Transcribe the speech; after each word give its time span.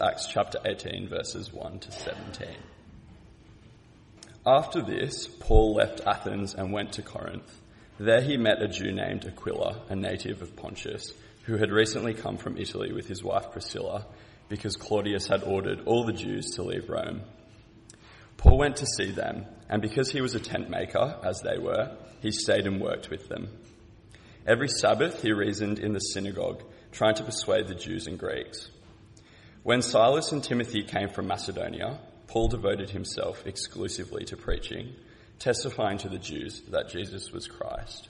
Acts 0.00 0.28
chapter 0.28 0.60
18, 0.64 1.08
verses 1.08 1.52
1 1.52 1.80
to 1.80 1.90
17. 1.90 2.48
After 4.46 4.80
this, 4.80 5.26
Paul 5.26 5.74
left 5.74 6.02
Athens 6.06 6.54
and 6.54 6.72
went 6.72 6.92
to 6.92 7.02
Corinth. 7.02 7.52
There 7.98 8.20
he 8.20 8.36
met 8.36 8.62
a 8.62 8.68
Jew 8.68 8.92
named 8.92 9.26
Aquila, 9.26 9.82
a 9.88 9.96
native 9.96 10.40
of 10.40 10.54
Pontus, 10.54 11.12
who 11.46 11.56
had 11.56 11.72
recently 11.72 12.14
come 12.14 12.36
from 12.36 12.58
Italy 12.58 12.92
with 12.92 13.08
his 13.08 13.24
wife 13.24 13.50
Priscilla, 13.50 14.06
because 14.48 14.76
Claudius 14.76 15.26
had 15.26 15.42
ordered 15.42 15.80
all 15.84 16.04
the 16.04 16.12
Jews 16.12 16.52
to 16.54 16.62
leave 16.62 16.88
Rome. 16.88 17.22
Paul 18.36 18.58
went 18.58 18.76
to 18.76 18.86
see 18.86 19.10
them, 19.10 19.46
and 19.68 19.82
because 19.82 20.12
he 20.12 20.20
was 20.20 20.36
a 20.36 20.40
tent 20.40 20.70
maker, 20.70 21.16
as 21.24 21.40
they 21.40 21.58
were, 21.58 21.96
he 22.20 22.30
stayed 22.30 22.68
and 22.68 22.80
worked 22.80 23.10
with 23.10 23.28
them. 23.28 23.48
Every 24.46 24.68
Sabbath 24.68 25.22
he 25.22 25.32
reasoned 25.32 25.80
in 25.80 25.92
the 25.92 25.98
synagogue, 25.98 26.62
trying 26.92 27.16
to 27.16 27.24
persuade 27.24 27.66
the 27.66 27.74
Jews 27.74 28.06
and 28.06 28.16
Greeks. 28.16 28.70
When 29.68 29.82
Silas 29.82 30.32
and 30.32 30.42
Timothy 30.42 30.82
came 30.82 31.10
from 31.10 31.26
Macedonia, 31.26 31.98
Paul 32.26 32.48
devoted 32.48 32.88
himself 32.88 33.46
exclusively 33.46 34.24
to 34.24 34.36
preaching, 34.38 34.94
testifying 35.38 35.98
to 35.98 36.08
the 36.08 36.16
Jews 36.16 36.62
that 36.70 36.88
Jesus 36.88 37.32
was 37.32 37.46
Christ. 37.46 38.08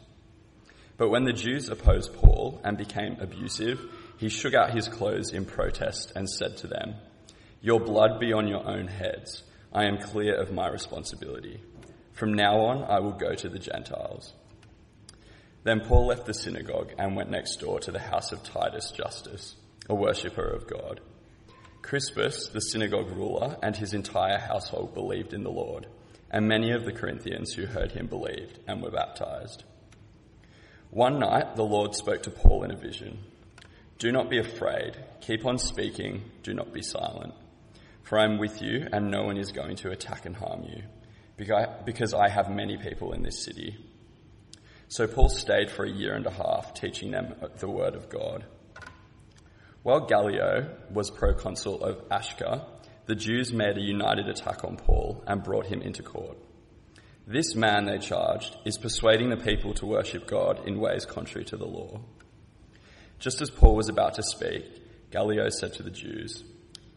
But 0.99 1.09
when 1.09 1.25
the 1.25 1.33
Jews 1.33 1.69
opposed 1.69 2.15
Paul 2.15 2.61
and 2.63 2.79
became 2.79 3.16
abusive, 3.19 3.80
he 4.19 4.29
shook 4.29 4.55
out 4.55 4.71
his 4.71 4.87
clothes 4.87 5.33
in 5.33 5.47
protest 5.47 6.13
and 6.15 6.30
said 6.30 6.59
to 6.59 6.69
them, 6.69 6.95
Your 7.61 7.80
blood 7.80 8.21
be 8.21 8.33
on 8.33 8.47
your 8.47 8.65
own 8.65 8.87
heads. 8.87 9.43
I 9.73 9.87
am 9.87 9.99
clear 9.99 10.41
of 10.41 10.52
my 10.52 10.69
responsibility. 10.69 11.61
From 12.13 12.35
now 12.35 12.61
on, 12.66 12.85
I 12.85 13.01
will 13.01 13.19
go 13.19 13.35
to 13.35 13.49
the 13.49 13.59
Gentiles. 13.59 14.33
Then 15.65 15.80
Paul 15.80 16.07
left 16.07 16.25
the 16.25 16.35
synagogue 16.35 16.93
and 16.97 17.16
went 17.16 17.33
next 17.33 17.57
door 17.57 17.80
to 17.80 17.91
the 17.91 17.99
house 17.99 18.30
of 18.30 18.45
Titus 18.45 18.93
Justus, 18.93 19.57
a 19.91 19.95
worshipper 19.97 20.47
of 20.47 20.69
God. 20.69 21.01
Crispus, 21.88 22.51
the 22.51 22.60
synagogue 22.60 23.16
ruler, 23.16 23.56
and 23.62 23.74
his 23.74 23.95
entire 23.95 24.38
household 24.38 24.92
believed 24.92 25.33
in 25.33 25.42
the 25.42 25.51
Lord, 25.51 25.87
and 26.30 26.46
many 26.46 26.73
of 26.73 26.85
the 26.85 26.93
Corinthians 26.93 27.54
who 27.54 27.65
heard 27.65 27.93
him 27.93 28.09
believed 28.09 28.59
and 28.68 28.82
were 28.82 28.90
baptized. 28.90 29.65
One 30.90 31.18
night, 31.18 31.57
the 31.57 31.65
Lord 31.65 31.95
spoke 31.95 32.24
to 32.24 32.30
Paul 32.30 32.65
in 32.65 32.73
a 32.73 32.76
vision 32.76 33.21
Do 33.96 34.13
not 34.13 34.29
be 34.29 34.37
afraid, 34.37 34.98
keep 35.23 35.46
on 35.46 35.57
speaking, 35.57 36.24
do 36.43 36.52
not 36.52 36.74
be 36.74 36.82
silent. 36.82 37.32
For 38.02 38.18
I 38.18 38.24
am 38.24 38.37
with 38.37 38.60
you, 38.60 38.87
and 38.93 39.10
no 39.10 39.23
one 39.23 39.38
is 39.38 39.52
going 39.52 39.76
to 39.76 39.91
attack 39.91 40.26
and 40.26 40.37
harm 40.37 40.65
you, 40.65 40.82
because 41.38 42.13
I 42.13 42.29
have 42.29 42.51
many 42.51 42.76
people 42.76 43.15
in 43.15 43.23
this 43.23 43.43
city. 43.43 43.79
So 44.88 45.07
Paul 45.07 45.30
stayed 45.30 45.70
for 45.70 45.87
a 45.87 45.91
year 45.91 46.13
and 46.13 46.26
a 46.26 46.30
half, 46.30 46.74
teaching 46.74 47.13
them 47.13 47.35
the 47.60 47.70
word 47.70 47.95
of 47.95 48.10
God. 48.10 48.45
While 49.89 50.01
Gallio 50.01 50.69
was 50.91 51.11
proconsul 51.11 51.83
of 51.83 52.03
Achaia, 52.11 52.67
the 53.07 53.15
Jews 53.15 53.55
made 53.55 53.79
a 53.79 53.81
united 53.81 54.29
attack 54.29 54.63
on 54.63 54.77
Paul 54.77 55.25
and 55.27 55.43
brought 55.43 55.65
him 55.65 55.81
into 55.81 56.03
court. 56.03 56.37
This 57.27 57.55
man, 57.55 57.87
they 57.87 57.97
charged, 57.97 58.55
is 58.66 58.77
persuading 58.77 59.31
the 59.31 59.39
people 59.39 59.73
to 59.73 59.87
worship 59.87 60.27
God 60.27 60.69
in 60.69 60.79
ways 60.79 61.07
contrary 61.07 61.47
to 61.47 61.57
the 61.57 61.65
law. 61.65 62.03
Just 63.19 63.41
as 63.41 63.49
Paul 63.49 63.77
was 63.77 63.89
about 63.89 64.12
to 64.16 64.22
speak, 64.22 65.11
Gallio 65.11 65.49
said 65.49 65.72
to 65.77 65.83
the 65.83 65.91
Jews, 65.91 66.44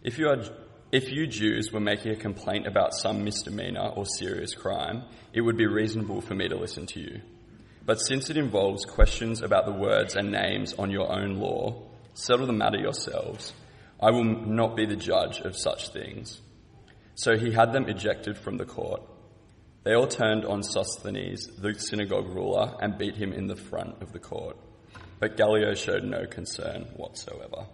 If 0.04 0.20
you, 0.20 0.28
are, 0.28 0.44
if 0.92 1.14
you 1.14 1.28
Jews 1.28 1.72
were 1.72 1.80
making 1.80 2.12
a 2.12 2.18
complaint 2.18 2.68
about 2.68 2.94
some 2.94 3.24
misdemeanor 3.24 3.88
or 3.96 4.06
serious 4.06 4.54
crime, 4.54 5.06
it 5.32 5.40
would 5.40 5.56
be 5.56 5.66
reasonable 5.66 6.20
for 6.20 6.36
me 6.36 6.50
to 6.50 6.58
listen 6.58 6.88
to 6.88 7.00
you. 7.00 7.22
But 7.86 8.02
since 8.02 8.30
it 8.30 8.36
involves 8.36 8.84
questions 8.84 9.42
about 9.42 9.66
the 9.66 9.72
words 9.72 10.18
and 10.18 10.30
names 10.30 10.74
on 10.74 10.92
your 10.92 11.10
own 11.10 11.36
law, 11.36 11.88
settle 12.14 12.48
the 12.48 12.54
matter 12.54 12.78
yourselves. 12.78 13.54
I 14.02 14.12
will 14.12 14.24
not 14.24 14.76
be 14.76 14.86
the 14.86 14.96
judge 14.96 15.40
of 15.42 15.58
such 15.58 15.90
things. 15.90 16.40
So 17.16 17.38
he 17.38 17.52
had 17.52 17.74
them 17.74 17.88
ejected 17.88 18.38
from 18.38 18.58
the 18.58 18.66
court. 18.66 19.02
They 19.84 19.94
all 19.94 20.08
turned 20.08 20.46
on 20.46 20.64
Sosthenes, 20.64 21.48
the 21.58 21.74
synagogue 21.78 22.28
ruler, 22.28 22.76
and 22.82 22.98
beat 22.98 23.16
him 23.16 23.34
in 23.34 23.48
the 23.48 23.56
front 23.56 24.02
of 24.02 24.14
the 24.14 24.20
court. 24.20 24.58
But 25.20 25.38
Gallio 25.38 25.74
showed 25.76 26.04
no 26.04 26.26
concern 26.26 26.88
whatsoever. 26.96 27.68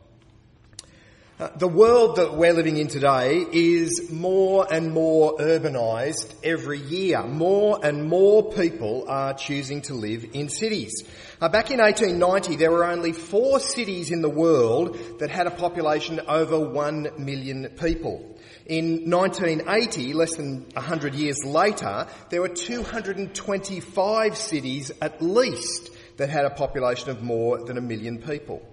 Uh, 1.39 1.49
the 1.57 1.67
world 1.67 2.15
that 2.15 2.33
we're 2.33 2.51
living 2.51 2.77
in 2.77 2.87
today 2.87 3.45
is 3.51 4.09
more 4.11 4.65
and 4.73 4.91
more 4.91 5.37
urbanised 5.37 6.33
every 6.43 6.79
year. 6.79 7.21
More 7.21 7.79
and 7.85 8.09
more 8.09 8.51
people 8.51 9.05
are 9.07 9.35
choosing 9.35 9.83
to 9.83 9.93
live 9.93 10.25
in 10.33 10.49
cities. 10.49 11.03
Uh, 11.39 11.47
back 11.47 11.69
in 11.69 11.77
1890, 11.77 12.55
there 12.55 12.71
were 12.71 12.85
only 12.85 13.13
four 13.13 13.59
cities 13.59 14.09
in 14.09 14.23
the 14.23 14.29
world 14.29 14.97
that 15.19 15.29
had 15.29 15.45
a 15.45 15.51
population 15.51 16.19
over 16.27 16.59
one 16.59 17.07
million 17.19 17.69
people. 17.79 18.35
In 18.65 19.07
1980, 19.07 20.13
less 20.13 20.35
than 20.37 20.65
100 20.73 21.13
years 21.13 21.45
later, 21.45 22.07
there 22.31 22.41
were 22.41 22.49
225 22.49 24.35
cities 24.35 24.91
at 25.03 25.21
least 25.21 25.91
that 26.17 26.29
had 26.29 26.45
a 26.45 26.49
population 26.49 27.11
of 27.11 27.21
more 27.21 27.63
than 27.63 27.77
a 27.77 27.81
million 27.81 28.17
people. 28.17 28.63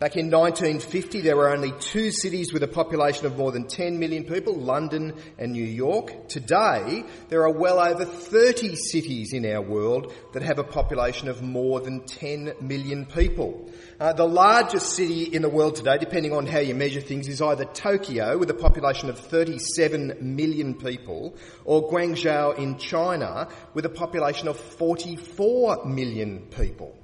Back 0.00 0.14
in 0.14 0.30
1950, 0.30 1.22
there 1.22 1.36
were 1.36 1.52
only 1.52 1.72
two 1.80 2.12
cities 2.12 2.52
with 2.52 2.62
a 2.62 2.68
population 2.68 3.26
of 3.26 3.36
more 3.36 3.50
than 3.50 3.66
10 3.66 3.98
million 3.98 4.22
people, 4.22 4.54
London 4.54 5.12
and 5.38 5.50
New 5.50 5.64
York. 5.64 6.28
Today, 6.28 7.02
there 7.30 7.42
are 7.42 7.50
well 7.50 7.80
over 7.80 8.04
30 8.04 8.76
cities 8.76 9.32
in 9.32 9.44
our 9.44 9.60
world 9.60 10.14
that 10.34 10.44
have 10.44 10.60
a 10.60 10.62
population 10.62 11.26
of 11.26 11.42
more 11.42 11.80
than 11.80 12.06
10 12.06 12.52
million 12.60 13.06
people. 13.06 13.68
Uh, 13.98 14.12
the 14.12 14.24
largest 14.24 14.94
city 14.94 15.24
in 15.24 15.42
the 15.42 15.48
world 15.48 15.74
today, 15.74 15.98
depending 15.98 16.32
on 16.32 16.46
how 16.46 16.60
you 16.60 16.76
measure 16.76 17.00
things, 17.00 17.26
is 17.26 17.42
either 17.42 17.64
Tokyo 17.64 18.38
with 18.38 18.50
a 18.50 18.54
population 18.54 19.10
of 19.10 19.18
37 19.18 20.18
million 20.20 20.76
people 20.76 21.34
or 21.64 21.90
Guangzhou 21.90 22.56
in 22.56 22.78
China 22.78 23.48
with 23.74 23.84
a 23.84 23.88
population 23.88 24.46
of 24.46 24.60
44 24.60 25.86
million 25.86 26.46
people. 26.56 26.96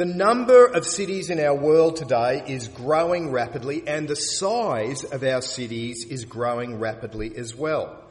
The 0.00 0.06
number 0.06 0.64
of 0.64 0.86
cities 0.86 1.28
in 1.28 1.38
our 1.38 1.54
world 1.54 1.96
today 1.96 2.42
is 2.46 2.68
growing 2.68 3.30
rapidly, 3.30 3.86
and 3.86 4.08
the 4.08 4.14
size 4.14 5.04
of 5.04 5.22
our 5.22 5.42
cities 5.42 6.06
is 6.06 6.24
growing 6.24 6.80
rapidly 6.80 7.36
as 7.36 7.54
well. 7.54 8.02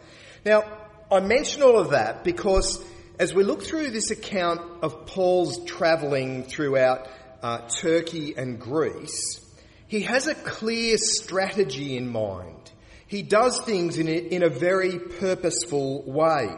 Now, 0.45 0.65
I 1.11 1.19
mention 1.21 1.63
all 1.63 1.79
of 1.79 1.89
that 1.89 2.23
because 2.23 2.79
as 3.17 3.33
we 3.33 3.43
look 3.43 3.63
through 3.63 3.89
this 3.89 4.11
account 4.11 4.61
of 4.83 5.07
Paul's 5.07 5.65
travelling 5.65 6.43
throughout 6.43 7.07
uh, 7.41 7.67
Turkey 7.69 8.35
and 8.37 8.59
Greece, 8.59 9.43
he 9.87 10.01
has 10.01 10.27
a 10.27 10.35
clear 10.35 10.95
strategy 10.99 11.97
in 11.97 12.07
mind. 12.07 12.71
He 13.07 13.23
does 13.23 13.61
things 13.61 13.97
in 13.97 14.07
a, 14.07 14.11
in 14.11 14.43
a 14.43 14.49
very 14.49 14.99
purposeful 14.99 16.03
way. 16.03 16.49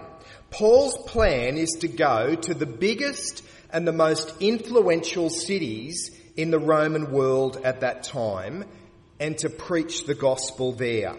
Paul's 0.49 0.97
plan 1.07 1.55
is 1.55 1.77
to 1.79 1.87
go 1.87 2.35
to 2.35 2.53
the 2.53 2.65
biggest 2.65 3.43
and 3.73 3.87
the 3.87 3.93
most 3.93 4.33
influential 4.39 5.29
cities 5.29 6.11
in 6.35 6.51
the 6.51 6.59
Roman 6.59 7.11
world 7.11 7.57
at 7.63 7.81
that 7.81 8.03
time 8.03 8.65
and 9.19 9.37
to 9.39 9.49
preach 9.49 10.05
the 10.05 10.15
gospel 10.15 10.71
there. 10.71 11.15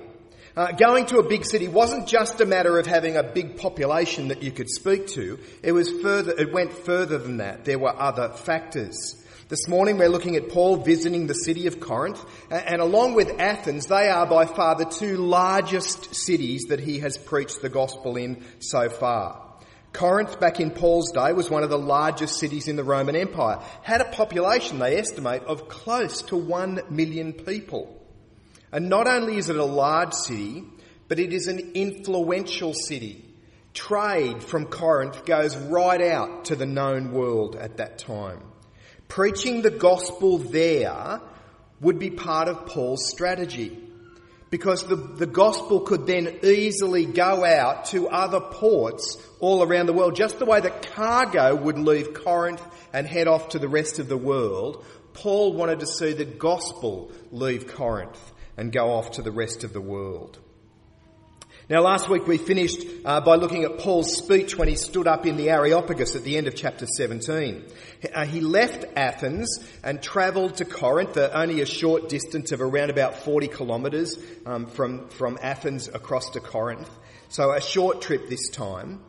Uh, 0.55 0.71
going 0.73 1.07
to 1.07 1.19
a 1.19 1.23
big 1.23 1.47
city 1.47 1.67
wasn't 1.67 2.07
just 2.07 2.41
a 2.41 2.45
matter 2.45 2.79
of 2.79 2.87
having 2.87 3.17
a 3.17 3.23
big 3.23 3.57
population 3.57 4.29
that 4.29 4.43
you 4.43 4.51
could 4.51 4.69
speak 4.69 5.07
to. 5.07 5.39
It 5.63 5.73
was 5.73 5.91
further, 6.03 6.33
it 6.39 6.53
went 6.53 6.73
further 6.73 7.17
than 7.17 7.39
that. 7.39 7.65
There 7.65 7.79
were 7.79 7.99
other 7.99 8.29
factors. 8.29 9.19
This 9.49 9.67
morning 9.67 9.99
we're 9.99 10.09
looking 10.09 10.37
at 10.37 10.51
Paul 10.51 10.77
visiting 10.77 11.27
the 11.27 11.35
city 11.35 11.67
of 11.67 11.81
Corinth, 11.81 12.23
and 12.51 12.83
along 12.83 13.15
with 13.15 13.39
Athens, 13.39 13.87
they 13.87 14.09
are 14.09 14.27
by 14.27 14.47
far 14.47 14.77
the 14.77 14.85
two 14.85 15.17
largest 15.17 16.15
cities 16.15 16.65
that 16.69 16.81
he 16.81 17.01
has 17.01 17.17
preached 17.17 17.63
the 17.63 17.69
gospel 17.69 18.17
in 18.17 18.45
so 18.61 18.89
far. 18.89 19.52
Corinth, 19.93 20.41
back 20.41 20.59
in 20.59 20.71
Paul's 20.71 21.13
day, 21.13 21.33
was 21.33 21.51
one 21.51 21.63
of 21.63 21.71
the 21.71 21.79
largest 21.79 22.39
cities 22.39 22.67
in 22.67 22.77
the 22.77 22.85
Roman 22.85 23.15
Empire. 23.15 23.61
Had 23.83 24.01
a 24.01 24.11
population, 24.11 24.79
they 24.79 24.97
estimate, 24.97 25.43
of 25.45 25.69
close 25.69 26.23
to 26.23 26.37
one 26.37 26.81
million 26.89 27.33
people. 27.35 28.01
And 28.73 28.89
not 28.89 29.07
only 29.07 29.37
is 29.37 29.51
it 29.51 29.57
a 29.57 29.65
large 29.65 30.15
city, 30.15 30.65
but 31.09 31.19
it 31.19 31.35
is 31.35 31.47
an 31.47 31.73
influential 31.75 32.73
city. 32.73 33.23
Trade 33.75 34.43
from 34.43 34.67
Corinth 34.67 35.27
goes 35.27 35.57
right 35.57 36.01
out 36.01 36.47
to 36.47 36.57
the 36.57 36.67
known 36.67 37.13
world 37.13 37.55
at 37.55 37.77
that 37.77 37.99
time. 37.99 38.41
Preaching 39.09 39.61
the 39.61 39.71
gospel 39.71 40.39
there 40.39 41.21
would 41.83 41.99
be 41.99 42.11
part 42.11 42.49
of 42.49 42.65
Paul's 42.65 43.11
strategy 43.11 43.79
because 44.53 44.87
the, 44.87 44.97
the 44.97 45.27
gospel 45.27 45.81
could 45.81 46.07
then 46.07 46.41
easily 46.43 47.07
go 47.07 47.43
out 47.43 47.87
to 47.87 48.07
other 48.11 48.39
ports 48.39 49.17
all 49.41 49.63
around 49.63 49.87
the 49.87 49.95
world. 49.95 50.15
Just 50.15 50.39
the 50.39 50.45
way 50.45 50.61
that 50.61 50.93
cargo 50.93 51.57
would 51.57 51.79
leave 51.79 52.13
Corinth 52.13 52.63
and 52.93 53.07
head 53.07 53.29
off 53.29 53.49
to 53.49 53.59
the 53.59 53.67
rest 53.67 53.99
of 53.99 54.09
the 54.09 54.17
world, 54.19 54.85
Paul 55.15 55.55
wanted 55.55 55.81
to 55.81 55.87
see 55.87 56.13
the 56.13 56.27
gospel 56.27 57.11
leave 57.31 57.67
Corinth 57.67 58.21
and 58.59 58.71
go 58.71 58.91
off 58.91 59.13
to 59.13 59.23
the 59.23 59.33
rest 59.33 59.65
of 59.65 59.73
the 59.73 59.81
world. 59.81 60.39
Now, 61.73 61.81
last 61.81 62.07
week 62.07 62.27
we 62.27 62.37
finished 62.37 62.85
uh, 63.03 63.23
by 63.23 63.37
looking 63.37 63.65
at 63.65 63.79
Paul's 63.79 64.15
speech 64.15 64.59
when 64.59 64.69
he 64.69 64.75
stood 64.75 65.07
up 65.07 65.25
in 65.25 65.39
the 65.39 65.49
Areopagus 65.49 66.15
at 66.15 66.23
the 66.23 66.37
end 66.37 66.47
of 66.47 66.55
chapter 66.55 66.85
17. 66.85 67.65
Uh, 68.13 68.27
he 68.27 68.43
left 68.43 68.85
Athens 68.95 69.59
and 69.83 70.03
travelled 70.03 70.57
to 70.57 70.67
Corinth, 70.67 71.17
uh, 71.17 71.31
only 71.33 71.63
a 71.63 71.65
short 71.65 72.11
distance 72.11 72.53
of 72.53 72.61
around 72.61 72.91
about 72.91 73.21
40 73.21 73.49
kilometres 73.49 74.19
um, 74.45 74.67
from, 74.67 75.09
from 75.09 75.39
Athens 75.41 75.89
across 75.89 76.29
to 76.33 76.41
Corinth. 76.41 76.91
So 77.31 77.55
a 77.55 77.61
short 77.63 78.03
trip 78.03 78.29
this 78.29 78.51
time. 78.51 79.01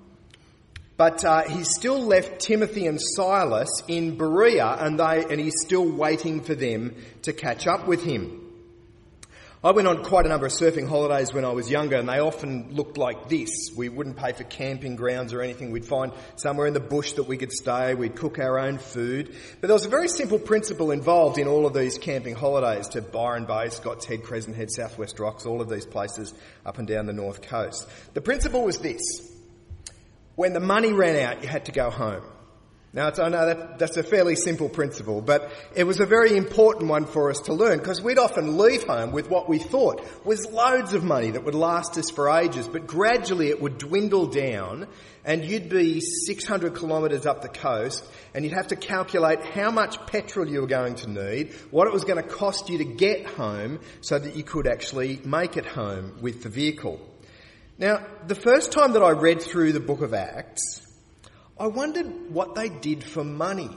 But 0.95 1.25
uh, 1.25 1.41
he 1.41 1.65
still 1.65 2.01
left 2.01 2.39
Timothy 2.39 2.87
and 2.87 2.97
Silas 3.01 3.83
in 3.89 4.15
Berea, 4.15 4.77
and, 4.79 4.97
they, 4.97 5.25
and 5.29 5.37
he's 5.37 5.59
still 5.65 5.91
waiting 5.91 6.39
for 6.39 6.55
them 6.55 6.95
to 7.23 7.33
catch 7.33 7.67
up 7.67 7.89
with 7.89 8.05
him. 8.05 8.42
I 9.65 9.71
went 9.71 9.87
on 9.87 10.03
quite 10.03 10.25
a 10.25 10.29
number 10.29 10.45
of 10.45 10.51
surfing 10.51 10.89
holidays 10.89 11.33
when 11.33 11.45
I 11.45 11.53
was 11.53 11.71
younger, 11.71 11.95
and 11.95 12.09
they 12.09 12.19
often 12.19 12.75
looked 12.75 12.97
like 12.97 13.29
this. 13.29 13.71
We 13.73 13.87
wouldn't 13.87 14.17
pay 14.17 14.33
for 14.33 14.43
camping 14.43 14.97
grounds 14.97 15.31
or 15.31 15.41
anything. 15.41 15.71
We'd 15.71 15.85
find 15.85 16.11
somewhere 16.35 16.67
in 16.67 16.73
the 16.73 16.81
bush 16.81 17.13
that 17.13 17.23
we 17.23 17.37
could 17.37 17.53
stay. 17.53 17.95
We'd 17.95 18.17
cook 18.17 18.39
our 18.39 18.59
own 18.59 18.77
food. 18.77 19.33
But 19.61 19.67
there 19.67 19.73
was 19.73 19.85
a 19.85 19.89
very 19.89 20.09
simple 20.09 20.37
principle 20.37 20.91
involved 20.91 21.37
in 21.37 21.47
all 21.47 21.65
of 21.65 21.73
these 21.73 21.97
camping 21.97 22.35
holidays 22.35 22.89
to 22.89 23.01
Byron 23.01 23.45
Bay, 23.45 23.69
Scott's 23.69 24.05
Head, 24.05 24.23
Crescent 24.23 24.57
Head, 24.57 24.69
Southwest 24.69 25.17
Rocks, 25.17 25.45
all 25.45 25.61
of 25.61 25.69
these 25.69 25.85
places 25.85 26.33
up 26.65 26.77
and 26.77 26.85
down 26.85 27.05
the 27.05 27.13
north 27.13 27.41
coast. 27.41 27.87
The 28.15 28.21
principle 28.21 28.65
was 28.65 28.79
this. 28.79 28.99
When 30.35 30.51
the 30.51 30.59
money 30.59 30.91
ran 30.91 31.15
out, 31.25 31.41
you 31.41 31.47
had 31.47 31.65
to 31.65 31.71
go 31.71 31.89
home. 31.89 32.23
Now, 32.95 33.11
I 33.17 33.29
know 33.29 33.47
that, 33.47 33.79
that's 33.79 33.97
a 33.97 34.03
fairly 34.03 34.35
simple 34.35 34.69
principle, 34.69 35.19
but 35.19 35.51
it 35.75 35.83
was 35.83 35.99
a 35.99 36.05
very 36.05 36.37
important 36.37 36.91
one 36.91 37.07
for 37.07 37.31
us 37.31 37.39
to 37.45 37.53
learn 37.53 37.79
because 37.79 38.03
we'd 38.03 38.19
often 38.19 38.59
leave 38.59 38.83
home 38.83 39.11
with 39.11 39.31
what 39.31 39.49
we 39.49 39.57
thought 39.57 40.05
was 40.23 40.45
loads 40.51 40.93
of 40.93 41.03
money 41.03 41.31
that 41.31 41.43
would 41.43 41.55
last 41.55 41.97
us 41.97 42.11
for 42.11 42.29
ages, 42.29 42.67
but 42.67 42.85
gradually 42.85 43.49
it 43.49 43.59
would 43.59 43.79
dwindle 43.79 44.27
down 44.27 44.87
and 45.25 45.43
you'd 45.43 45.69
be 45.69 46.01
600 46.01 46.77
kilometres 46.77 47.25
up 47.25 47.41
the 47.41 47.49
coast 47.49 48.05
and 48.35 48.45
you'd 48.45 48.53
have 48.53 48.67
to 48.67 48.75
calculate 48.75 49.43
how 49.43 49.71
much 49.71 50.05
petrol 50.05 50.47
you 50.47 50.61
were 50.61 50.67
going 50.67 50.93
to 50.93 51.09
need, 51.09 51.51
what 51.71 51.87
it 51.87 51.93
was 51.93 52.03
going 52.03 52.21
to 52.21 52.29
cost 52.29 52.69
you 52.69 52.77
to 52.77 52.85
get 52.85 53.25
home 53.25 53.79
so 54.01 54.19
that 54.19 54.35
you 54.35 54.43
could 54.43 54.67
actually 54.67 55.19
make 55.25 55.57
it 55.57 55.65
home 55.65 56.19
with 56.21 56.43
the 56.43 56.49
vehicle. 56.49 57.01
Now, 57.79 58.05
the 58.27 58.35
first 58.35 58.71
time 58.71 58.93
that 58.93 59.01
I 59.01 59.09
read 59.09 59.41
through 59.41 59.71
the 59.71 59.79
book 59.79 60.01
of 60.01 60.13
Acts, 60.13 60.82
I 61.57 61.67
wondered 61.67 62.31
what 62.31 62.55
they 62.55 62.69
did 62.69 63.03
for 63.03 63.23
money. 63.23 63.69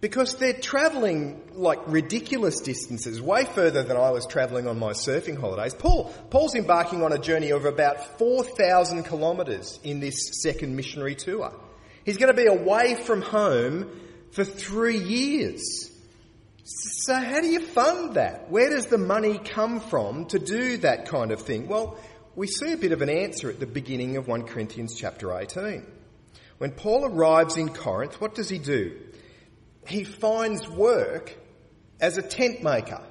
Because 0.00 0.36
they're 0.36 0.52
travelling 0.52 1.42
like 1.54 1.80
ridiculous 1.86 2.60
distances, 2.60 3.20
way 3.20 3.44
further 3.44 3.82
than 3.82 3.96
I 3.96 4.10
was 4.10 4.26
travelling 4.26 4.68
on 4.68 4.78
my 4.78 4.92
surfing 4.92 5.40
holidays. 5.40 5.74
Paul, 5.74 6.12
Paul's 6.30 6.54
embarking 6.54 7.02
on 7.02 7.12
a 7.12 7.18
journey 7.18 7.50
of 7.50 7.64
about 7.64 8.18
4,000 8.18 9.04
kilometres 9.04 9.80
in 9.82 10.00
this 10.00 10.42
second 10.42 10.76
missionary 10.76 11.14
tour. 11.14 11.52
He's 12.04 12.18
going 12.18 12.34
to 12.34 12.40
be 12.40 12.46
away 12.46 12.94
from 12.94 13.22
home 13.22 13.90
for 14.32 14.44
three 14.44 14.98
years. 14.98 15.90
So 16.64 17.14
how 17.14 17.40
do 17.40 17.48
you 17.48 17.60
fund 17.60 18.14
that? 18.14 18.50
Where 18.50 18.68
does 18.68 18.86
the 18.86 18.98
money 18.98 19.38
come 19.38 19.80
from 19.80 20.26
to 20.26 20.38
do 20.38 20.76
that 20.78 21.06
kind 21.06 21.32
of 21.32 21.40
thing? 21.40 21.68
Well, 21.68 21.98
we 22.34 22.48
see 22.48 22.72
a 22.72 22.76
bit 22.76 22.92
of 22.92 23.00
an 23.00 23.08
answer 23.08 23.48
at 23.48 23.60
the 23.60 23.66
beginning 23.66 24.18
of 24.18 24.28
1 24.28 24.42
Corinthians 24.42 24.94
chapter 24.94 25.32
18. 25.32 25.95
When 26.58 26.72
Paul 26.72 27.04
arrives 27.04 27.56
in 27.56 27.68
Corinth, 27.68 28.20
what 28.20 28.34
does 28.34 28.48
he 28.48 28.58
do? 28.58 28.96
He 29.86 30.04
finds 30.04 30.68
work 30.68 31.36
as 32.00 32.18
a 32.18 32.22
tent 32.22 32.62
maker. 32.62 33.02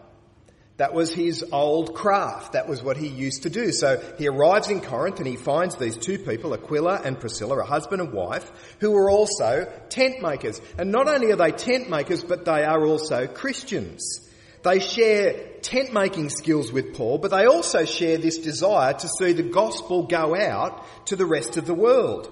That 0.78 0.94
was 0.94 1.14
his 1.14 1.44
old 1.54 1.96
craft. 1.96 2.52
That 2.54 2.68
was 2.68 2.84
what 2.84 2.98
he 2.98 3.08
used 3.08 3.44
to 3.44 3.50
do. 3.50 3.72
So 3.72 4.02
he 4.18 4.28
arrives 4.28 4.70
in 4.70 4.82
Corinth 4.82 5.20
and 5.20 5.28
he 5.28 5.38
finds 5.38 5.76
these 5.76 5.96
two 5.96 6.18
people, 6.20 6.54
Aquila 6.54 7.02
and 7.06 7.18
Priscilla, 7.18 7.60
a 7.60 7.64
husband 7.66 8.02
and 8.02 8.12
wife, 8.12 8.76
who 8.82 8.94
are 8.98 9.10
also 9.10 9.72
tent 9.88 10.22
makers. 10.22 10.60
And 10.78 10.92
not 10.92 11.08
only 11.08 11.32
are 11.32 11.38
they 11.38 11.52
tent 11.52 11.90
makers, 11.90 12.24
but 12.24 12.44
they 12.44 12.66
are 12.66 12.86
also 12.86 13.26
Christians. 13.26 14.20
They 14.64 14.80
share 14.80 15.60
tent 15.62 15.94
making 15.94 16.30
skills 16.30 16.74
with 16.74 16.96
Paul, 16.96 17.20
but 17.20 17.32
they 17.32 17.46
also 17.46 17.86
share 17.86 18.18
this 18.18 18.40
desire 18.40 18.94
to 18.94 19.08
see 19.08 19.32
the 19.32 19.44
gospel 19.44 20.08
go 20.08 20.36
out 20.36 20.86
to 21.06 21.16
the 21.16 21.26
rest 21.26 21.56
of 21.56 21.66
the 21.66 21.74
world. 21.74 22.32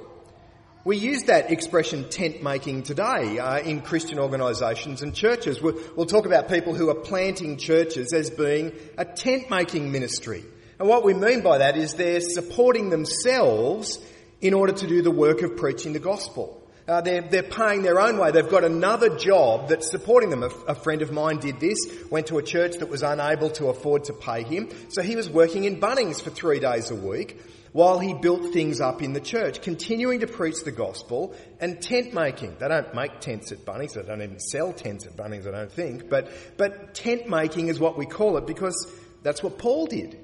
We 0.85 0.97
use 0.97 1.23
that 1.23 1.49
expression 1.49 2.09
tent 2.09 2.43
making 2.43 2.83
today 2.83 3.39
uh, 3.39 3.59
in 3.59 3.79
Christian 3.79 4.19
organisations 4.19 5.01
and 5.01 5.15
churches. 5.15 5.61
We'll, 5.61 5.79
we'll, 5.95 6.05
talk 6.05 6.25
about 6.25 6.49
people 6.49 6.75
who 6.75 6.89
are 6.89 6.95
planting 6.95 7.55
churches 7.55 8.11
as 8.11 8.29
being 8.29 8.73
a 8.97 9.05
tent 9.05 9.49
making 9.49 9.93
ministry. 9.93 10.43
And 10.79 10.89
what 10.89 11.05
we 11.05 11.13
mean 11.13 11.39
by 11.39 11.59
that 11.59 11.77
is 11.77 11.93
they're 11.93 12.19
supporting 12.19 12.89
themselves 12.89 13.97
in 14.41 14.53
order 14.53 14.73
to 14.73 14.85
do 14.85 15.01
the 15.01 15.09
work 15.09 15.41
of 15.41 15.55
preaching 15.55 15.93
the 15.93 15.99
gospel. 15.99 16.61
Uh, 16.85 16.99
they're, 16.99 17.21
they're 17.21 17.43
paying 17.43 17.81
their 17.81 17.99
own 17.99 18.17
way. 18.17 18.31
They've 18.31 18.49
got 18.49 18.65
another 18.65 19.17
job 19.17 19.69
that's 19.69 19.89
supporting 19.89 20.29
them. 20.29 20.43
A, 20.43 20.49
a 20.67 20.75
friend 20.75 21.01
of 21.01 21.11
mine 21.11 21.37
did 21.37 21.59
this, 21.59 21.77
went 22.11 22.27
to 22.27 22.37
a 22.39 22.43
church 22.43 22.77
that 22.79 22.89
was 22.89 23.03
unable 23.03 23.49
to 23.51 23.67
afford 23.67 24.05
to 24.05 24.13
pay 24.13 24.43
him, 24.43 24.69
so 24.89 25.01
he 25.01 25.15
was 25.15 25.29
working 25.29 25.63
in 25.63 25.79
Bunnings 25.79 26.21
for 26.21 26.29
three 26.29 26.59
days 26.59 26.91
a 26.91 26.95
week 26.95 27.39
while 27.71 27.99
he 27.99 28.13
built 28.13 28.53
things 28.53 28.81
up 28.81 29.01
in 29.01 29.13
the 29.13 29.19
church, 29.19 29.61
continuing 29.61 30.19
to 30.19 30.27
preach 30.27 30.63
the 30.63 30.71
gospel 30.71 31.33
and 31.59 31.81
tent 31.81 32.13
making. 32.13 32.55
They 32.59 32.67
don't 32.67 32.93
make 32.93 33.19
tents 33.19 33.51
at 33.51 33.65
Bunnings, 33.65 33.93
they 33.93 34.03
don't 34.03 34.21
even 34.21 34.39
sell 34.39 34.73
tents 34.73 35.05
at 35.05 35.15
Bunnings, 35.15 35.47
I 35.47 35.51
don't 35.51 35.71
think, 35.71 36.09
but, 36.09 36.29
but 36.57 36.93
tent 36.93 37.27
making 37.29 37.69
is 37.69 37.79
what 37.79 37.97
we 37.97 38.05
call 38.05 38.37
it 38.37 38.45
because 38.45 38.91
that's 39.23 39.41
what 39.41 39.57
Paul 39.57 39.87
did. 39.87 40.19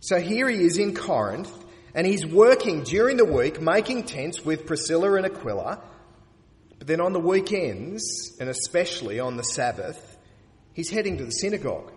So 0.00 0.20
here 0.20 0.48
he 0.48 0.62
is 0.62 0.76
in 0.76 0.94
Corinth 0.94 1.50
and 1.94 2.06
he's 2.06 2.26
working 2.26 2.82
during 2.82 3.16
the 3.16 3.24
week 3.24 3.60
making 3.60 4.04
tents 4.04 4.44
with 4.44 4.66
Priscilla 4.66 5.14
and 5.14 5.26
Aquila. 5.26 5.82
But 6.84 6.88
then 6.88 7.00
on 7.00 7.14
the 7.14 7.18
weekends, 7.20 8.36
and 8.38 8.50
especially 8.50 9.18
on 9.18 9.38
the 9.38 9.42
Sabbath, 9.42 10.18
he's 10.74 10.90
heading 10.90 11.16
to 11.16 11.24
the 11.24 11.30
synagogue 11.30 11.90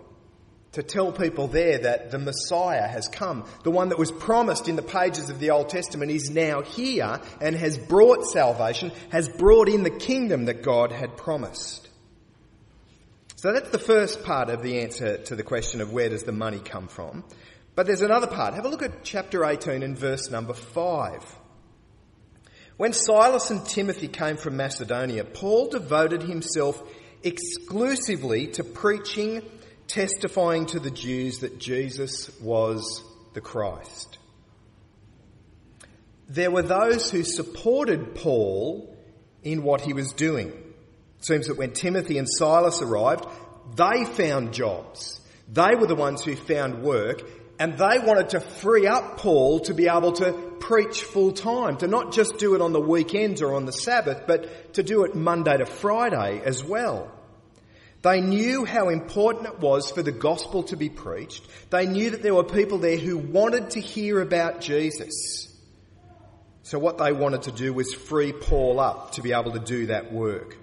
to 0.72 0.82
tell 0.82 1.12
people 1.12 1.50
there 1.50 1.80
that 1.80 2.10
the 2.10 2.18
Messiah 2.18 2.88
has 2.88 3.10
come. 3.10 3.44
The 3.66 3.70
one 3.70 3.90
that 3.90 4.00
was 4.00 4.14
promised 4.14 4.70
in 4.70 4.78
the 4.78 4.82
pages 4.82 5.30
of 5.30 5.42
the 5.42 5.50
Old 5.50 5.68
Testament 5.68 6.12
is 6.12 6.30
now 6.30 6.62
here 6.62 7.20
and 7.42 7.54
has 7.54 7.78
brought 7.78 8.24
salvation, 8.28 8.94
has 9.10 9.28
brought 9.28 9.68
in 9.68 9.84
the 9.84 9.90
kingdom 9.90 10.46
that 10.46 10.64
God 10.64 10.94
had 10.94 11.18
promised. 11.18 11.90
So 13.36 13.52
that's 13.52 13.72
the 13.72 13.80
first 13.80 14.24
part 14.24 14.50
of 14.50 14.64
the 14.64 14.80
answer 14.80 15.18
to 15.18 15.36
the 15.36 15.44
question 15.44 15.82
of 15.82 15.92
where 15.92 16.08
does 16.08 16.24
the 16.24 16.32
money 16.32 16.60
come 16.60 16.88
from. 16.88 17.26
But 17.76 17.88
there's 17.88 18.04
another 18.04 18.28
part. 18.28 18.54
Have 18.54 18.64
a 18.64 18.70
look 18.70 18.84
at 18.84 19.04
chapter 19.04 19.44
18 19.44 19.84
and 19.84 19.98
verse 19.98 20.32
number 20.32 20.54
5. 20.54 21.37
When 22.78 22.94
Silas 22.94 23.50
and 23.50 23.66
Timothy 23.66 24.08
came 24.08 24.38
from 24.38 24.56
Macedonia, 24.56 25.24
Paul 25.24 25.70
devoted 25.70 26.24
himself 26.24 26.82
exclusively 27.24 28.48
to 28.48 28.64
preaching 28.64 29.42
testifying 29.88 30.66
to 30.68 30.80
the 30.80 30.92
Jews 30.92 31.40
that 31.40 31.60
Jesus 31.60 32.30
was 32.42 33.04
the 33.34 33.42
Christ. 33.42 34.18
There 36.30 36.52
were 36.52 36.62
those 36.62 37.10
who 37.10 37.24
supported 37.24 38.16
Paul 38.16 38.96
in 39.44 39.64
what 39.64 39.82
he 39.82 39.94
was 39.94 40.12
doing. 40.12 40.50
It 40.50 41.26
seems 41.26 41.48
that 41.48 41.58
when 41.58 41.72
Timothy 41.72 42.18
and 42.18 42.28
Silas 42.30 42.82
arrived, 42.82 43.26
they 43.76 44.04
found 44.04 44.54
jobs. 44.54 45.22
They 45.48 45.76
were 45.76 45.88
the 45.88 45.96
ones 45.96 46.24
who 46.24 46.36
found 46.36 46.84
work 46.84 47.22
and 47.60 47.74
they 47.78 48.00
wanted 48.00 48.30
to 48.30 48.40
free 48.40 48.88
up 48.88 49.18
Paul 49.18 49.62
to 49.62 49.74
be 49.74 49.88
able 49.88 50.14
to 50.14 50.32
preach 50.60 51.04
full 51.04 51.32
time, 51.32 51.78
to 51.78 51.88
not 51.88 52.14
just 52.14 52.38
do 52.38 52.56
it 52.56 52.62
on 52.62 52.74
the 52.74 52.82
weekends 52.82 53.42
or 53.42 53.54
on 53.54 53.66
the 53.66 53.72
Sabbath, 53.72 54.24
but 54.28 54.74
to 54.76 54.84
do 54.84 55.04
it 55.04 55.16
Monday 55.16 55.58
to 55.58 55.66
Friday 55.66 56.42
as 56.44 56.64
well. 56.64 57.12
They 58.04 58.22
knew 58.22 58.64
how 58.64 58.90
important 58.90 59.48
it 59.48 59.60
was 59.60 59.90
for 59.90 60.04
the 60.04 60.12
gospel 60.12 60.64
to 60.64 60.78
be 60.78 60.90
preached. 60.90 61.44
They 61.72 61.88
knew 61.88 62.12
that 62.12 62.22
there 62.22 62.36
were 62.36 62.44
people 62.44 62.78
there 62.78 62.98
who 62.98 63.18
wanted 63.18 63.72
to 63.72 63.82
hear 63.82 64.22
about 64.22 64.62
Jesus. 64.62 65.52
So 66.62 66.78
what 66.78 66.98
they 66.98 67.12
wanted 67.12 67.44
to 67.44 67.52
do 67.52 67.74
was 67.74 67.94
free 67.94 68.34
Paul 68.34 68.80
up 68.80 69.14
to 69.14 69.22
be 69.22 69.34
able 69.34 69.54
to 69.54 69.60
do 69.60 69.88
that 69.88 70.12
work. 70.12 70.58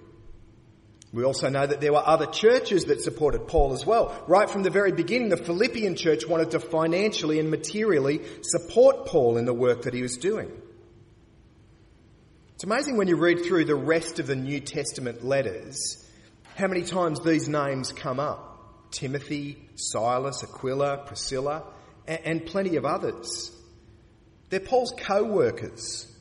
We 1.15 1.23
also 1.23 1.49
know 1.49 1.65
that 1.65 1.81
there 1.81 1.93
were 1.93 2.05
other 2.05 2.27
churches 2.27 2.87
that 2.87 3.01
supported 3.01 3.47
Paul 3.47 3.73
as 3.73 3.87
well. 3.87 4.21
Right 4.27 4.51
from 4.51 4.65
the 4.65 4.71
very 4.71 4.91
beginning, 4.91 5.29
the 5.29 5.37
Philippian 5.37 5.95
church 5.95 6.27
wanted 6.27 6.51
to 6.51 6.59
financially 6.59 7.39
and 7.39 7.53
materially 7.53 8.21
support 8.43 9.07
Paul 9.07 9.37
in 9.37 9.45
the 9.45 9.55
work 9.55 9.83
that 9.83 9.95
he 9.95 10.03
was 10.03 10.17
doing. 10.17 10.51
It's 12.57 12.65
amazing 12.65 12.97
when 12.97 13.07
you 13.07 13.15
read 13.15 13.45
through 13.45 13.67
the 13.67 13.77
rest 13.77 14.19
of 14.19 14.27
the 14.27 14.35
New 14.35 14.59
Testament 14.59 15.25
letters 15.25 16.05
how 16.57 16.67
many 16.67 16.83
times 16.83 17.21
these 17.21 17.49
names 17.49 17.93
come 17.93 18.19
up 18.19 18.91
Timothy, 18.91 19.69
Silas, 19.77 20.43
Aquila, 20.43 21.05
Priscilla, 21.07 21.63
and, 22.09 22.45
plenty 22.45 22.75
of 22.75 22.85
others. 22.85 23.53
They're 24.51 24.59
Paul's 24.59 24.93
co 24.97 25.23
workers. 25.23 26.13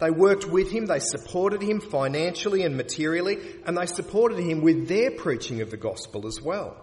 They 0.00 0.10
worked 0.10 0.46
with 0.46 0.70
him, 0.70 0.86
they 0.86 1.00
supported 1.00 1.60
him 1.60 1.80
financially 1.80 2.62
and 2.62 2.76
materially, 2.76 3.38
and 3.66 3.76
they 3.76 3.86
supported 3.86 4.38
him 4.38 4.60
with 4.60 4.86
their 4.86 5.10
preaching 5.10 5.60
of 5.60 5.70
the 5.70 5.76
gospel 5.76 6.26
as 6.26 6.40
well. 6.40 6.76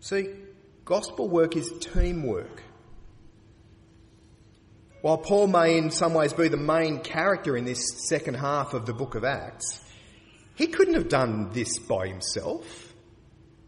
See, 0.00 0.30
gospel 0.84 1.28
work 1.28 1.56
is 1.56 1.70
teamwork. 1.80 2.62
while 5.02 5.18
Paul 5.18 5.46
may 5.46 5.78
in 5.78 5.90
some 5.90 6.14
ways 6.14 6.32
be 6.32 6.48
the 6.48 6.56
main 6.56 7.00
character 7.00 7.56
in 7.56 7.64
this 7.64 8.08
second 8.08 8.34
half 8.34 8.74
of 8.74 8.84
the 8.84 8.92
book 8.92 9.14
of 9.14 9.24
Acts, 9.24 9.80
he 10.56 10.66
couldn't 10.66 10.94
have 10.94 11.08
done 11.08 11.50
this 11.52 11.78
by 11.78 12.08
himself. 12.08 12.92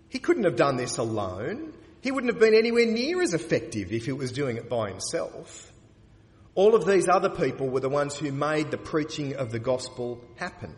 He 0.09 0.19
couldn't 0.19 0.45
have 0.45 0.57
done 0.57 0.77
this 0.77 0.99
alone. 0.99 1.73
He 2.01 2.11
wouldn't 2.11 2.33
have 2.33 2.41
been 2.41 2.55
anywhere 2.55 2.87
near 2.87 3.23
as 3.23 3.33
effective 3.33 3.93
if 3.93 4.07
he 4.07 4.13
was 4.13 4.33
doing 4.33 4.57
it 4.57 4.69
by 4.69 4.91
himself. 4.91 5.70
All 6.61 6.75
of 6.75 6.85
these 6.85 7.09
other 7.09 7.31
people 7.31 7.71
were 7.71 7.81
the 7.81 7.89
ones 7.89 8.15
who 8.15 8.31
made 8.33 8.71
the 8.71 8.77
preaching 8.77 9.37
of 9.37 9.51
the 9.51 9.59
gospel 9.59 10.23
happen. 10.37 10.77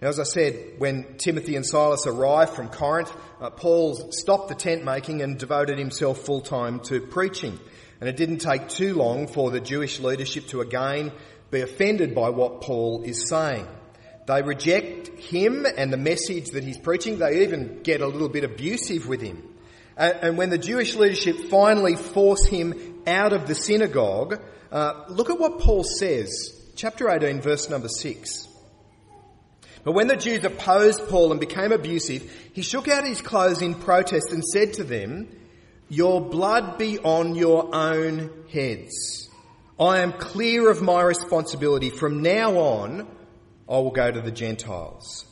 Now, 0.00 0.10
as 0.10 0.20
I 0.20 0.22
said, 0.22 0.74
when 0.78 1.16
Timothy 1.16 1.56
and 1.56 1.66
Silas 1.66 2.06
arrived 2.06 2.52
from 2.52 2.68
Corinth, 2.68 3.12
uh, 3.40 3.50
Paul 3.50 4.12
stopped 4.12 4.48
the 4.48 4.54
tent 4.54 4.84
making 4.84 5.22
and 5.22 5.36
devoted 5.36 5.76
himself 5.76 6.20
full 6.20 6.40
time 6.40 6.78
to 6.84 7.00
preaching. 7.00 7.58
And 7.98 8.08
it 8.08 8.16
didn't 8.16 8.42
take 8.42 8.68
too 8.68 8.94
long 8.94 9.26
for 9.26 9.50
the 9.50 9.60
Jewish 9.60 9.98
leadership 9.98 10.46
to 10.50 10.60
again 10.60 11.10
be 11.50 11.62
offended 11.62 12.14
by 12.14 12.28
what 12.28 12.60
Paul 12.60 13.02
is 13.02 13.28
saying. 13.28 13.66
They 14.28 14.40
reject 14.42 15.08
him 15.18 15.66
and 15.66 15.92
the 15.92 15.96
message 15.96 16.50
that 16.50 16.62
he's 16.62 16.78
preaching. 16.78 17.18
They 17.18 17.42
even 17.42 17.82
get 17.82 18.02
a 18.02 18.06
little 18.06 18.28
bit 18.28 18.44
abusive 18.44 19.08
with 19.08 19.20
him. 19.20 19.50
And 20.00 20.38
when 20.38 20.48
the 20.48 20.56
Jewish 20.56 20.94
leadership 20.94 21.50
finally 21.50 21.94
force 21.94 22.46
him 22.46 22.89
out 23.06 23.32
of 23.32 23.46
the 23.46 23.54
synagogue, 23.54 24.40
uh, 24.70 25.04
look 25.08 25.30
at 25.30 25.38
what 25.38 25.60
Paul 25.60 25.84
says. 25.84 26.30
Chapter 26.76 27.10
18, 27.10 27.40
verse 27.40 27.68
number 27.68 27.88
6. 27.88 28.48
But 29.82 29.92
when 29.92 30.08
the 30.08 30.16
Jews 30.16 30.44
opposed 30.44 31.08
Paul 31.08 31.30
and 31.30 31.40
became 31.40 31.72
abusive, 31.72 32.30
he 32.52 32.62
shook 32.62 32.88
out 32.88 33.06
his 33.06 33.22
clothes 33.22 33.62
in 33.62 33.74
protest 33.74 34.30
and 34.30 34.44
said 34.44 34.74
to 34.74 34.84
them, 34.84 35.28
Your 35.88 36.20
blood 36.20 36.78
be 36.78 36.98
on 36.98 37.34
your 37.34 37.74
own 37.74 38.30
heads. 38.52 39.28
I 39.78 40.00
am 40.00 40.12
clear 40.12 40.70
of 40.70 40.82
my 40.82 41.00
responsibility. 41.00 41.88
From 41.88 42.20
now 42.20 42.58
on, 42.58 43.08
I 43.68 43.78
will 43.78 43.90
go 43.90 44.10
to 44.10 44.20
the 44.20 44.30
Gentiles. 44.30 45.24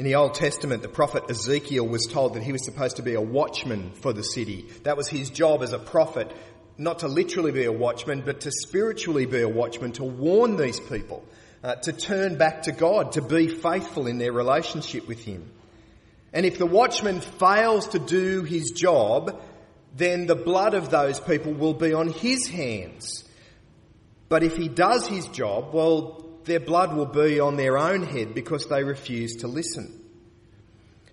In 0.00 0.06
the 0.06 0.14
Old 0.14 0.32
Testament, 0.32 0.80
the 0.80 0.88
prophet 0.88 1.24
Ezekiel 1.28 1.86
was 1.86 2.08
told 2.10 2.32
that 2.32 2.42
he 2.42 2.52
was 2.52 2.64
supposed 2.64 2.96
to 2.96 3.02
be 3.02 3.12
a 3.12 3.20
watchman 3.20 3.90
for 4.00 4.14
the 4.14 4.22
city. 4.22 4.64
That 4.84 4.96
was 4.96 5.08
his 5.08 5.28
job 5.28 5.62
as 5.62 5.74
a 5.74 5.78
prophet, 5.78 6.32
not 6.78 7.00
to 7.00 7.06
literally 7.06 7.52
be 7.52 7.66
a 7.66 7.70
watchman, 7.70 8.22
but 8.22 8.40
to 8.40 8.50
spiritually 8.50 9.26
be 9.26 9.42
a 9.42 9.48
watchman, 9.50 9.92
to 9.92 10.04
warn 10.04 10.56
these 10.56 10.80
people 10.80 11.22
uh, 11.62 11.74
to 11.74 11.92
turn 11.92 12.38
back 12.38 12.62
to 12.62 12.72
God, 12.72 13.12
to 13.12 13.20
be 13.20 13.48
faithful 13.48 14.06
in 14.06 14.16
their 14.16 14.32
relationship 14.32 15.06
with 15.06 15.22
Him. 15.22 15.50
And 16.32 16.46
if 16.46 16.56
the 16.56 16.64
watchman 16.64 17.20
fails 17.20 17.88
to 17.88 17.98
do 17.98 18.42
his 18.42 18.70
job, 18.70 19.38
then 19.94 20.24
the 20.24 20.34
blood 20.34 20.72
of 20.72 20.88
those 20.88 21.20
people 21.20 21.52
will 21.52 21.74
be 21.74 21.92
on 21.92 22.08
his 22.08 22.48
hands. 22.48 23.22
But 24.30 24.44
if 24.44 24.56
he 24.56 24.68
does 24.68 25.06
his 25.06 25.26
job, 25.26 25.74
well, 25.74 26.29
their 26.44 26.60
blood 26.60 26.94
will 26.94 27.06
be 27.06 27.40
on 27.40 27.56
their 27.56 27.78
own 27.78 28.02
head 28.02 28.34
because 28.34 28.66
they 28.68 28.82
refuse 28.82 29.36
to 29.36 29.48
listen. 29.48 30.00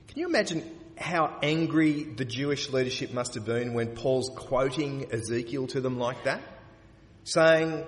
Can 0.08 0.20
you 0.20 0.28
imagine 0.28 0.64
how 0.98 1.38
angry 1.44 2.04
the 2.04 2.26
Jewish 2.26 2.70
leadership 2.70 3.14
must 3.14 3.36
have 3.36 3.46
been 3.46 3.74
when 3.74 3.90
Paul's 3.90 4.32
quoting 4.36 5.12
Ezekiel 5.12 5.68
to 5.68 5.82
them 5.82 6.00
like 6.00 6.24
that? 6.24 6.42
Saying, 7.24 7.86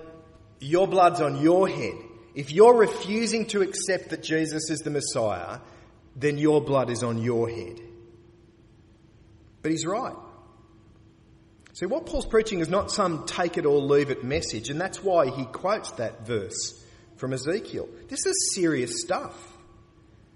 Your 0.60 0.86
blood's 0.86 1.20
on 1.20 1.40
your 1.40 1.68
head. 1.68 1.94
If 2.34 2.52
you're 2.52 2.76
refusing 2.76 3.46
to 3.46 3.62
accept 3.62 4.10
that 4.10 4.22
Jesus 4.22 4.70
is 4.70 4.80
the 4.80 4.90
Messiah, 4.90 5.58
then 6.14 6.38
your 6.38 6.60
blood 6.60 6.90
is 6.90 7.02
on 7.02 7.18
your 7.18 7.48
head. 7.48 7.80
But 9.62 9.72
he's 9.72 9.84
right. 9.84 10.14
See, 11.72 11.86
what 11.86 12.06
Paul's 12.06 12.26
preaching 12.26 12.60
is 12.60 12.68
not 12.68 12.90
some 12.90 13.26
take 13.26 13.56
it 13.56 13.66
or 13.66 13.78
leave 13.80 14.10
it 14.10 14.22
message, 14.22 14.70
and 14.70 14.80
that's 14.80 15.02
why 15.02 15.30
he 15.30 15.44
quotes 15.46 15.90
that 15.92 16.26
verse 16.26 16.80
from 17.20 17.34
Ezekiel. 17.34 17.86
This 18.08 18.24
is 18.24 18.54
serious 18.54 19.02
stuff. 19.02 19.36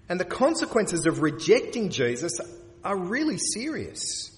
And 0.07 0.19
the 0.19 0.25
consequences 0.25 1.07
of 1.07 1.23
rejecting 1.23 1.89
Jesus 1.89 2.39
are 2.83 2.95
really 2.95 3.39
serious. 3.39 4.31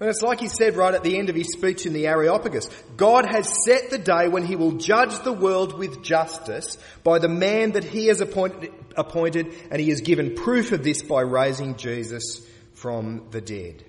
And 0.00 0.08
it's 0.08 0.22
like 0.22 0.40
he 0.40 0.48
said 0.48 0.76
right 0.76 0.94
at 0.94 1.04
the 1.04 1.18
end 1.18 1.28
of 1.28 1.36
his 1.36 1.52
speech 1.52 1.86
in 1.86 1.92
the 1.92 2.08
Areopagus 2.08 2.68
God 2.96 3.26
has 3.26 3.64
set 3.64 3.90
the 3.90 3.98
day 3.98 4.28
when 4.28 4.44
he 4.44 4.56
will 4.56 4.72
judge 4.72 5.16
the 5.20 5.32
world 5.32 5.78
with 5.78 6.02
justice 6.02 6.78
by 7.04 7.18
the 7.18 7.28
man 7.28 7.72
that 7.72 7.84
he 7.84 8.06
has 8.06 8.20
appointed, 8.20 8.72
appointed, 8.96 9.54
and 9.70 9.80
he 9.80 9.90
has 9.90 10.00
given 10.00 10.34
proof 10.34 10.72
of 10.72 10.82
this 10.82 11.02
by 11.02 11.20
raising 11.20 11.76
Jesus 11.76 12.40
from 12.72 13.28
the 13.30 13.40
dead. 13.40 13.84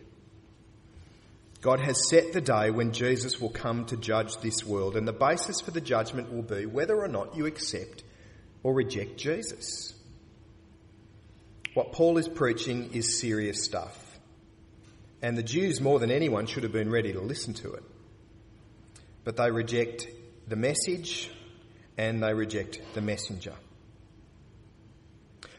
God 1.65 1.79
has 1.79 2.07
set 2.12 2.31
the 2.31 2.41
day 2.41 2.69
when 2.69 2.91
Jesus 2.91 3.41
will 3.41 3.50
come 3.50 3.86
to 3.86 3.98
judge 3.98 4.38
this 4.38 4.63
world, 4.63 4.95
and 4.95 5.07
the 5.07 5.12
basis 5.12 5.62
for 5.62 5.72
the 5.72 5.81
judgment 5.81 6.31
will 6.31 6.43
be 6.43 6.67
whether 6.67 6.95
or 6.95 7.07
not 7.07 7.36
you 7.36 7.48
accept 7.48 8.03
or 8.62 8.72
reject 8.72 9.17
Jesus. 9.17 9.95
What 11.74 11.91
Paul 11.91 12.19
is 12.19 12.27
preaching 12.27 12.91
is 12.93 13.19
serious 13.19 13.65
stuff. 13.65 13.98
And 15.24 15.36
the 15.36 15.41
Jews, 15.41 15.81
more 15.81 15.98
than 15.98 16.12
anyone, 16.12 16.45
should 16.45 16.62
have 16.62 16.72
been 16.72 16.91
ready 16.91 17.13
to 17.13 17.19
listen 17.19 17.55
to 17.55 17.74
it. 17.74 17.84
But 19.24 19.36
they 19.36 19.50
reject 19.50 20.07
the 20.48 20.55
message 20.55 21.31
and 21.98 22.22
they 22.22 22.36
reject 22.36 22.79
the 22.93 23.01
messenger. 23.01 23.55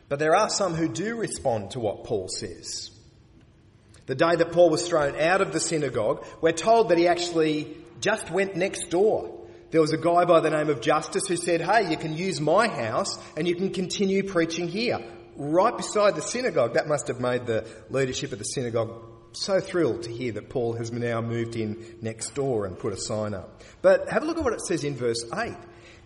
But 0.09 0.21
there 0.21 0.37
are 0.37 0.51
some 0.51 0.77
who 0.77 0.89
do 0.89 1.17
respond 1.17 1.73
to 1.73 1.81
what 1.81 2.05
Paul 2.05 2.29
says. 2.29 2.93
The 4.07 4.15
day 4.15 4.37
that 4.37 4.53
Paul 4.53 4.71
was 4.71 4.89
thrown 4.89 5.19
out 5.19 5.41
of 5.41 5.53
the 5.53 5.61
synagogue, 5.61 6.25
we're 6.41 6.53
told 6.53 6.91
that 6.91 6.99
he 6.99 7.09
actually 7.09 7.77
just 8.01 8.31
went 8.31 8.57
next 8.57 8.91
door. 8.91 9.33
There 9.71 9.81
was 9.81 9.93
a 9.93 9.99
guy 9.99 10.25
by 10.25 10.41
the 10.41 10.51
name 10.51 10.71
of 10.71 10.81
Justus 10.81 11.27
who 11.27 11.37
said, 11.37 11.61
Hey, 11.61 11.91
you 11.91 11.97
can 11.97 12.17
use 12.17 12.41
my 12.41 12.69
house 12.69 13.19
and 13.37 13.49
you 13.49 13.57
can 13.57 13.73
continue 13.73 14.23
preaching 14.23 14.69
here. 14.69 15.05
Right 15.37 15.77
beside 15.77 16.15
the 16.15 16.23
synagogue. 16.23 16.75
That 16.75 16.87
must 16.87 17.09
have 17.09 17.21
made 17.21 17.47
the 17.47 17.67
leadership 17.91 18.33
of 18.33 18.39
the 18.39 18.45
synagogue 18.45 19.03
so 19.33 19.61
thrilled 19.61 20.05
to 20.05 20.11
hear 20.11 20.33
that 20.33 20.49
Paul 20.49 20.75
has 20.75 20.93
now 20.93 21.21
moved 21.21 21.57
in 21.57 21.99
next 22.01 22.35
door 22.35 22.65
and 22.65 22.79
put 22.79 22.93
a 22.93 22.97
sign 22.97 23.35
up. 23.35 23.63
But 23.83 24.09
have 24.09 24.23
a 24.23 24.27
look 24.27 24.39
at 24.39 24.45
what 24.45 24.55
it 24.55 24.63
says 24.63 24.85
in 24.85 24.97
verse 24.97 25.25
8. 25.35 25.55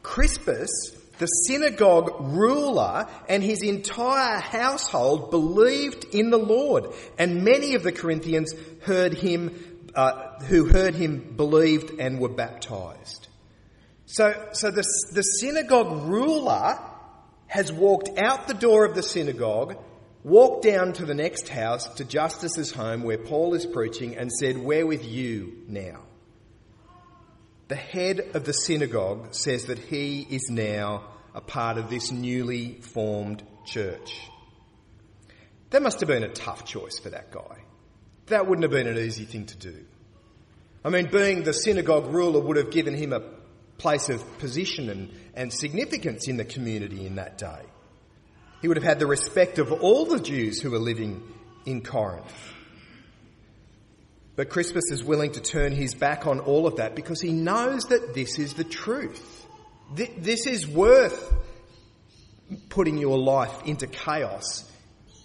Crispus, 0.02 0.97
the 1.21 1.27
synagogue 1.27 2.17
ruler, 2.19 3.07
and 3.29 3.43
his 3.43 3.62
entire 3.62 4.41
household 4.41 5.31
believed 5.31 6.07
in 6.12 6.31
the 6.31 6.39
Lord, 6.39 6.87
and 7.19 7.45
many 7.45 7.75
of 7.75 7.83
the 7.83 7.93
Corinthians 7.93 8.55
heard 8.83 9.12
him, 9.12 9.55
uh, 9.95 10.41
who 10.45 10.65
heard 10.65 10.95
him 10.95 11.35
believed 11.37 12.00
and 12.00 12.19
were 12.19 12.31
baptized. 12.31 13.29
So, 14.07 14.33
so 14.53 14.71
the, 14.71 14.83
the 15.12 15.23
synagogue 15.23 16.09
ruler 16.09 16.79
has 17.47 17.71
walked 17.71 18.19
out 18.19 18.49
the 18.49 18.55
door 18.55 18.87
of 18.87 18.95
the 18.95 19.03
synagogue 19.03 19.77
walked 20.25 20.65
down 20.65 20.93
to 20.95 21.05
the 21.07 21.15
next 21.15 21.49
house 21.49 21.87
to 21.95 22.05
Justus's 22.05 22.73
home 22.73 23.03
where 23.03 23.19
Paul 23.19 23.55
is 23.55 23.67
preaching 23.67 24.17
and 24.17 24.31
said, 24.33 24.59
Where 24.59 24.87
with 24.87 25.05
you 25.05 25.65
now? 25.67 26.00
The 27.71 27.77
head 27.77 28.33
of 28.35 28.43
the 28.43 28.53
synagogue 28.53 29.33
says 29.33 29.67
that 29.67 29.79
he 29.79 30.27
is 30.29 30.50
now 30.50 31.05
a 31.37 31.41
part 31.41 31.79
of 31.79 31.89
this 31.89 32.11
newly 32.11 32.81
formed 32.81 33.45
church. 33.65 34.29
That 35.71 35.81
must 35.81 36.00
have 36.00 36.09
been 36.09 36.25
a 36.25 36.33
tough 36.33 36.65
choice 36.65 36.99
for 36.99 37.11
that 37.11 37.31
guy. 37.31 37.62
That 38.27 38.49
wouldn't 38.49 38.65
have 38.65 38.73
been 38.73 38.89
an 38.89 38.99
easy 38.99 39.25
thing 39.25 39.47
to 39.47 39.57
do. 39.57 39.85
I 40.85 40.89
mean, 40.89 41.12
being 41.12 41.45
the 41.45 41.53
synagogue 41.53 42.12
ruler 42.12 42.41
would 42.41 42.57
have 42.57 42.73
given 42.73 42.95
him 42.95 43.12
a 43.12 43.23
place 43.79 44.09
of 44.09 44.39
position 44.41 44.91
and, 44.91 45.12
and 45.35 45.53
significance 45.53 46.27
in 46.27 46.39
the 46.39 46.45
community 46.45 47.07
in 47.07 47.15
that 47.15 47.39
day. 47.39 47.62
He 48.62 48.67
would 48.67 48.79
have 48.79 48.85
had 48.85 48.99
the 48.99 49.07
respect 49.07 49.61
of 49.61 49.71
all 49.71 50.07
the 50.07 50.19
Jews 50.19 50.61
who 50.61 50.73
were 50.73 50.81
living 50.81 51.23
in 51.65 51.83
Corinth. 51.83 52.35
But 54.41 54.49
Crispus 54.49 54.91
is 54.91 55.05
willing 55.05 55.33
to 55.33 55.41
turn 55.43 55.73
his 55.73 55.95
back 55.95 56.27
on 56.27 56.41
all 56.41 56.67
of 56.67 56.77
that 56.77 56.95
because 56.95 57.21
he 57.21 57.31
knows 57.31 57.83
that 57.91 58.15
this 58.15 58.39
is 58.39 58.55
the 58.55 58.65
truth. 58.65 59.47
This 59.95 60.47
is 60.47 60.67
worth 60.67 61.35
putting 62.71 62.97
your 62.97 63.19
life 63.19 63.67
into 63.67 63.87
chaos 63.87 64.65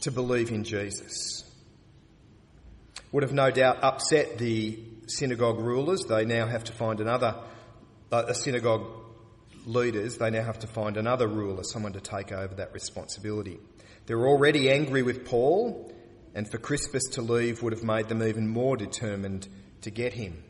to 0.02 0.12
believe 0.12 0.52
in 0.52 0.66
Jesus. 0.66 1.50
Would 3.14 3.24
have 3.24 3.32
no 3.32 3.52
doubt 3.52 3.86
upset 3.86 4.38
the 4.38 4.84
synagogue 5.08 5.60
rulers. 5.62 6.02
They 6.02 6.26
now 6.26 6.46
have 6.46 6.66
to 6.66 6.74
find 6.74 7.00
another, 7.00 7.38
uh, 8.12 8.34
synagogue 8.34 8.86
leaders, 9.66 10.18
they 10.18 10.30
now 10.30 10.44
have 10.44 10.60
to 10.60 10.68
find 10.68 10.98
another 10.98 11.30
ruler, 11.30 11.64
someone 11.64 11.94
to 11.94 12.02
take 12.02 12.34
over 12.34 12.56
that 12.56 12.74
responsibility. 12.74 13.62
They're 14.08 14.28
already 14.28 14.70
angry 14.70 15.04
with 15.04 15.24
Paul, 15.24 15.95
and 16.36 16.48
for 16.50 16.58
Crispus 16.58 17.06
to 17.14 17.22
leave 17.22 17.64
would 17.64 17.74
have 17.74 17.84
made 17.84 18.10
them 18.10 18.22
even 18.22 18.48
more 18.48 18.76
determined 18.76 19.48
to 19.82 19.90
get 19.90 20.14
him. 20.14 20.44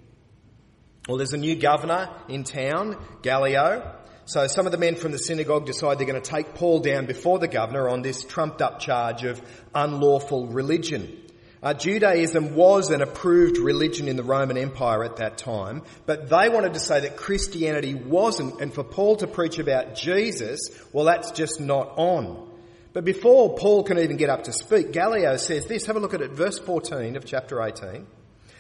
Well, 1.08 1.18
there's 1.18 1.34
a 1.34 1.38
new 1.38 1.56
governor 1.56 2.10
in 2.28 2.44
town, 2.44 2.98
Gallio. 3.22 3.96
So 4.26 4.48
some 4.48 4.66
of 4.66 4.72
the 4.72 4.80
men 4.80 4.96
from 4.96 5.12
the 5.12 5.20
synagogue 5.20 5.68
decide 5.68 6.00
they're 6.00 6.08
going 6.08 6.20
to 6.20 6.30
take 6.30 6.56
Paul 6.56 6.80
down 6.80 7.06
before 7.06 7.38
the 7.38 7.48
governor 7.48 7.88
on 7.88 8.02
this 8.02 8.24
trumped 8.24 8.60
up 8.60 8.80
charge 8.80 9.24
of 9.24 9.40
unlawful 9.76 10.48
religion. 10.48 11.22
Uh, 11.62 11.76
Judaism 11.76 12.56
was 12.56 12.90
an 12.90 13.04
approved 13.04 13.58
religion 13.58 14.08
in 14.08 14.16
the 14.16 14.24
Roman 14.24 14.58
Empire 14.58 15.04
at 15.04 15.18
that 15.18 15.38
time, 15.38 15.84
but 16.08 16.28
they 16.28 16.50
wanted 16.50 16.74
to 16.74 16.80
say 16.80 17.02
that 17.02 17.18
Christianity 17.18 17.94
wasn't, 17.94 18.62
and 18.62 18.74
for 18.74 18.84
Paul 18.84 19.18
to 19.18 19.28
preach 19.28 19.60
about 19.60 19.96
Jesus, 19.96 20.60
well, 20.92 21.06
that's 21.06 21.32
just 21.32 21.60
not 21.60 21.94
on. 21.98 22.55
But 22.96 23.04
before 23.04 23.58
Paul 23.58 23.84
can 23.84 24.00
even 24.00 24.16
get 24.16 24.30
up 24.30 24.46
to 24.46 24.54
speak, 24.54 24.94
Gallio 24.94 25.36
says 25.36 25.66
this. 25.66 25.86
Have 25.86 25.98
a 25.98 26.00
look 26.00 26.14
at 26.14 26.22
it, 26.22 26.32
verse 26.32 26.58
14 26.60 27.18
of 27.18 27.26
chapter 27.26 27.62
18. 27.62 28.08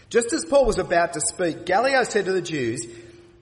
Just 0.09 0.33
as 0.33 0.43
Paul 0.43 0.65
was 0.65 0.77
about 0.77 1.13
to 1.13 1.21
speak, 1.21 1.65
Gallio 1.65 2.03
said 2.03 2.25
to 2.25 2.33
the 2.33 2.41
Jews, 2.41 2.85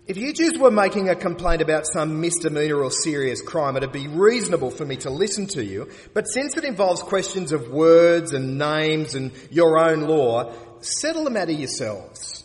if 0.05 0.17
you 0.17 0.31
Jews 0.33 0.55
were 0.59 0.69
making 0.69 1.09
a 1.09 1.15
complaint 1.15 1.63
about 1.63 1.88
some 1.91 2.21
misdemeanor 2.21 2.83
or 2.83 2.91
serious 2.91 3.41
crime, 3.41 3.75
it'd 3.75 3.91
be 3.91 4.07
reasonable 4.07 4.69
for 4.69 4.85
me 4.85 4.97
to 4.97 5.09
listen 5.09 5.47
to 5.47 5.65
you. 5.65 5.89
But 6.13 6.25
since 6.25 6.57
it 6.57 6.63
involves 6.63 7.01
questions 7.01 7.53
of 7.53 7.69
words 7.69 8.31
and 8.31 8.59
names 8.59 9.15
and 9.15 9.31
your 9.50 9.79
own 9.79 10.01
law, 10.01 10.53
settle 10.81 11.23
the 11.23 11.31
matter 11.31 11.53
yourselves. 11.53 12.43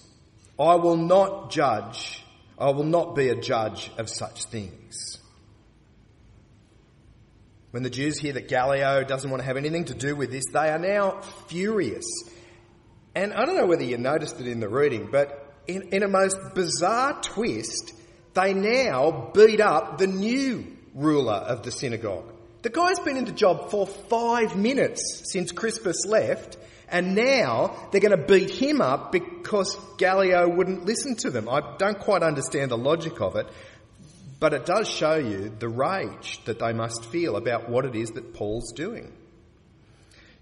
I 0.58 0.76
will 0.76 0.96
not 0.96 1.50
judge. 1.50 2.24
I 2.58 2.70
will 2.70 2.84
not 2.84 3.14
be 3.14 3.28
a 3.28 3.38
judge 3.38 3.90
of 3.98 4.08
such 4.08 4.46
things. 4.46 5.17
When 7.78 7.84
the 7.84 7.90
Jews 7.90 8.18
hear 8.18 8.32
that 8.32 8.48
Gallio 8.48 9.04
doesn't 9.04 9.30
want 9.30 9.40
to 9.40 9.46
have 9.46 9.56
anything 9.56 9.84
to 9.84 9.94
do 9.94 10.16
with 10.16 10.32
this, 10.32 10.42
they 10.52 10.68
are 10.68 10.80
now 10.80 11.20
furious. 11.46 12.04
And 13.14 13.32
I 13.32 13.44
don't 13.44 13.56
know 13.56 13.66
whether 13.66 13.84
you 13.84 13.96
noticed 13.96 14.40
it 14.40 14.48
in 14.48 14.58
the 14.58 14.68
reading, 14.68 15.10
but 15.12 15.54
in, 15.68 15.90
in 15.92 16.02
a 16.02 16.08
most 16.08 16.38
bizarre 16.56 17.22
twist, 17.22 17.92
they 18.34 18.52
now 18.52 19.30
beat 19.32 19.60
up 19.60 19.96
the 19.96 20.08
new 20.08 20.66
ruler 20.92 21.34
of 21.34 21.62
the 21.62 21.70
synagogue. 21.70 22.24
The 22.62 22.70
guy's 22.70 22.98
been 22.98 23.16
in 23.16 23.26
the 23.26 23.30
job 23.30 23.70
for 23.70 23.86
five 23.86 24.56
minutes 24.56 25.22
since 25.30 25.52
Crispus 25.52 26.04
left, 26.04 26.58
and 26.88 27.14
now 27.14 27.76
they're 27.92 28.00
going 28.00 28.10
to 28.18 28.26
beat 28.26 28.50
him 28.50 28.80
up 28.80 29.12
because 29.12 29.78
Gallio 29.98 30.48
wouldn't 30.48 30.84
listen 30.84 31.14
to 31.18 31.30
them. 31.30 31.48
I 31.48 31.76
don't 31.78 32.00
quite 32.00 32.24
understand 32.24 32.72
the 32.72 32.76
logic 32.76 33.20
of 33.20 33.36
it, 33.36 33.46
but 34.40 34.54
it 34.54 34.66
does 34.66 34.88
show 34.88 35.16
you 35.16 35.52
the 35.58 35.68
rage 35.68 36.40
that 36.44 36.58
they 36.58 36.72
must 36.72 37.06
feel 37.06 37.36
about 37.36 37.68
what 37.68 37.84
it 37.84 37.96
is 37.96 38.10
that 38.10 38.34
Paul's 38.34 38.72
doing. 38.72 39.12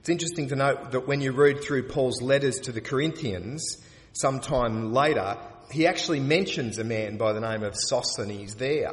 It's 0.01 0.09
interesting 0.09 0.49
to 0.49 0.57
note 0.57 0.93
that 0.93 1.09
when 1.09 1.21
you 1.21 1.33
read 1.33 1.63
through 1.63 1.89
Paul's 1.89 2.21
letters 2.21 2.61
to 2.61 2.73
the 2.73 2.81
Corinthians, 2.81 3.79
sometime 4.13 4.93
later, 4.93 5.37
he 5.73 5.87
actually 5.87 6.21
mentions 6.21 6.79
a 6.79 6.85
man 6.85 7.17
by 7.17 7.33
the 7.33 7.41
name 7.41 7.63
of 7.63 7.75
Sosthenes 7.75 8.55
there. 8.55 8.93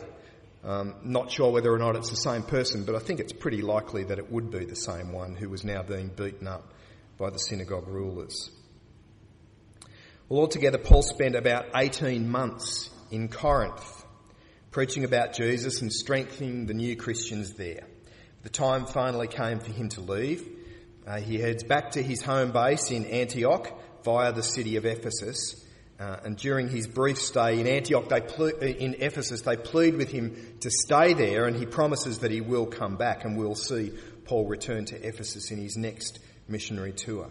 Um, 0.64 0.96
not 1.04 1.30
sure 1.30 1.52
whether 1.52 1.72
or 1.72 1.78
not 1.78 1.98
it's 1.98 2.10
the 2.10 2.16
same 2.16 2.44
person, 2.44 2.86
but 2.86 2.96
I 2.96 3.00
think 3.00 3.20
it's 3.20 3.34
pretty 3.34 3.62
likely 3.62 4.06
that 4.06 4.18
it 4.18 4.32
would 4.32 4.50
be 4.50 4.64
the 4.64 4.76
same 4.76 5.12
one 5.12 5.36
who 5.36 5.50
was 5.50 5.66
now 5.66 5.84
being 5.84 6.08
beaten 6.08 6.48
up 6.48 6.74
by 7.18 7.30
the 7.30 7.38
synagogue 7.38 7.88
rulers. 7.88 8.50
Well, 10.30 10.40
altogether, 10.40 10.78
Paul 10.78 11.04
spent 11.04 11.36
about 11.36 11.66
18 11.76 12.30
months 12.30 12.90
in 13.12 13.28
Corinth 13.28 14.03
preaching 14.74 15.04
about 15.04 15.34
Jesus 15.34 15.84
and 15.84 15.94
strengthening 15.94 16.66
the 16.66 16.74
new 16.74 16.96
Christians 16.96 17.54
there. 17.54 17.88
The 18.42 18.50
time 18.50 18.88
finally 18.88 19.28
came 19.28 19.60
for 19.60 19.72
him 19.72 19.90
to 19.90 20.02
leave. 20.02 20.50
Uh, 21.06 21.20
he 21.20 21.38
heads 21.38 21.64
back 21.64 21.92
to 21.92 22.02
his 22.02 22.24
home 22.24 22.52
base 22.52 22.90
in 22.90 23.06
Antioch 23.06 23.72
via 24.04 24.34
the 24.34 24.42
city 24.42 24.78
of 24.78 24.86
Ephesus. 24.86 25.64
Uh, 26.00 26.18
and 26.26 26.38
during 26.38 26.70
his 26.70 26.88
brief 26.88 27.20
stay 27.20 27.60
in 27.60 27.68
Antioch, 27.68 28.10
they 28.10 28.22
ple- 28.22 28.48
uh, 28.48 28.66
in 28.66 28.96
Ephesus, 28.96 29.42
they 29.42 29.56
plead 29.56 29.96
with 29.96 30.10
him 30.10 30.36
to 30.62 30.72
stay 30.72 31.14
there, 31.14 31.46
and 31.46 31.56
he 31.56 31.68
promises 31.68 32.20
that 32.20 32.32
he 32.32 32.42
will 32.42 32.66
come 32.66 32.96
back, 32.98 33.26
and 33.26 33.38
we'll 33.38 33.54
see 33.54 33.92
Paul 34.26 34.48
return 34.48 34.86
to 34.86 35.08
Ephesus 35.08 35.52
in 35.52 35.60
his 35.60 35.78
next 35.78 36.18
missionary 36.48 36.94
tour. 36.94 37.30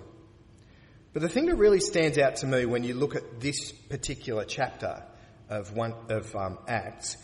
But 1.12 1.22
the 1.22 1.28
thing 1.28 1.46
that 1.46 1.56
really 1.56 1.80
stands 1.80 2.18
out 2.18 2.36
to 2.36 2.46
me 2.46 2.66
when 2.66 2.84
you 2.84 2.94
look 2.94 3.16
at 3.16 3.40
this 3.40 3.72
particular 3.72 4.44
chapter 4.44 5.02
of 5.50 5.72
one 5.72 5.92
of 6.08 6.34
um, 6.36 6.58
Acts 6.68 7.16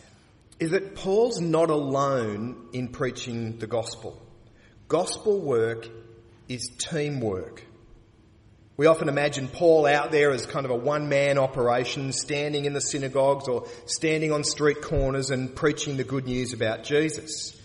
is 0.58 0.70
that 0.72 0.94
Paul's 0.94 1.40
not 1.40 1.70
alone 1.70 2.68
in 2.72 2.88
preaching 2.88 3.58
the 3.58 3.66
gospel. 3.66 4.20
Gospel 4.88 5.40
work 5.40 5.88
is 6.48 6.70
teamwork. 6.78 7.64
We 8.76 8.86
often 8.86 9.08
imagine 9.08 9.48
Paul 9.48 9.86
out 9.86 10.12
there 10.12 10.30
as 10.30 10.46
kind 10.46 10.64
of 10.64 10.70
a 10.70 10.76
one 10.76 11.08
man 11.08 11.36
operation, 11.36 12.12
standing 12.12 12.64
in 12.64 12.72
the 12.72 12.80
synagogues 12.80 13.48
or 13.48 13.66
standing 13.86 14.32
on 14.32 14.44
street 14.44 14.82
corners 14.82 15.30
and 15.30 15.54
preaching 15.54 15.96
the 15.96 16.04
good 16.04 16.26
news 16.26 16.52
about 16.52 16.84
Jesus. 16.84 17.60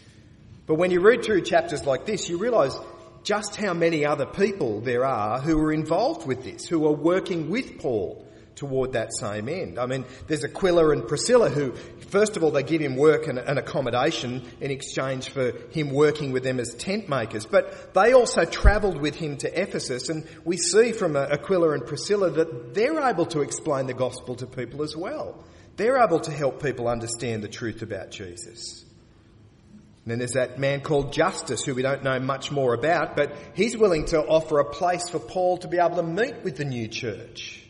But 0.66 0.76
when 0.76 0.92
you 0.92 1.02
read 1.02 1.24
through 1.24 1.44
chapters 1.44 1.86
like 1.86 2.06
this, 2.06 2.30
you 2.30 2.38
realise 2.38 2.76
just 3.24 3.56
how 3.56 3.74
many 3.74 4.06
other 4.06 4.26
people 4.26 4.82
there 4.82 5.06
are 5.06 5.40
who 5.40 5.60
are 5.60 5.72
involved 5.72 6.28
with 6.28 6.44
this, 6.44 6.66
who 6.68 6.86
are 6.88 6.94
working 6.94 7.50
with 7.50 7.80
Paul 7.80 8.23
toward 8.56 8.94
that 8.94 9.14
same 9.14 9.50
end. 9.50 9.80
I 9.80 9.86
mean, 9.86 10.06
there's 10.28 10.44
Aquila 10.44 10.92
and 10.92 11.08
Priscilla 11.08 11.50
who, 11.50 11.74
first 12.10 12.38
of 12.38 12.44
all, 12.44 12.52
they 12.52 12.64
give 12.64 12.82
him 12.82 12.96
work 12.96 13.28
and, 13.28 13.40
and, 13.40 13.60
accommodation 13.60 14.44
in 14.62 14.72
exchange 14.72 15.30
for 15.30 15.52
him 15.72 15.92
working 15.92 16.32
with 16.32 16.44
them 16.44 16.60
as 16.60 16.74
tent 16.76 17.10
makers. 17.10 17.46
But 17.46 17.94
they 17.94 18.14
also 18.14 18.46
travelled 18.46 19.00
with 19.02 19.16
him 19.16 19.38
to 19.38 19.62
Ephesus, 19.62 20.10
and 20.10 20.28
we 20.46 20.58
see 20.58 20.92
from 20.92 21.16
uh, 21.16 21.28
Aquila 21.32 21.72
and 21.72 21.86
Priscilla 21.86 22.30
that 22.32 22.74
they're 22.74 23.00
able 23.02 23.26
to 23.28 23.42
explain 23.42 23.88
the 23.88 23.94
gospel 23.94 24.36
to 24.36 24.48
people 24.48 24.84
as 24.84 24.96
well. 24.96 25.44
They're 25.76 26.04
able 26.04 26.20
to 26.22 26.32
help 26.32 26.62
people 26.62 26.88
understand 26.88 27.44
the 27.44 27.48
truth 27.48 27.82
about 27.82 28.12
Jesus. 28.12 28.86
And 30.06 30.12
then 30.12 30.20
there's 30.20 30.34
that 30.34 30.60
man 30.60 30.82
called 30.82 31.14
Justus, 31.14 31.64
who 31.64 31.74
we 31.74 31.82
don't 31.82 32.04
know 32.04 32.20
much 32.20 32.52
more 32.52 32.74
about, 32.74 33.16
but 33.16 33.34
he's 33.56 33.78
willing 33.78 34.06
to 34.08 34.20
offer 34.20 34.60
a 34.60 34.66
place 34.66 35.10
for 35.10 35.20
Paul 35.20 35.58
to 35.60 35.70
be 35.70 35.78
able 35.78 35.96
to 35.96 36.04
meet 36.04 36.44
with 36.44 36.58
the 36.58 36.66
new 36.66 36.90
church. 36.90 37.63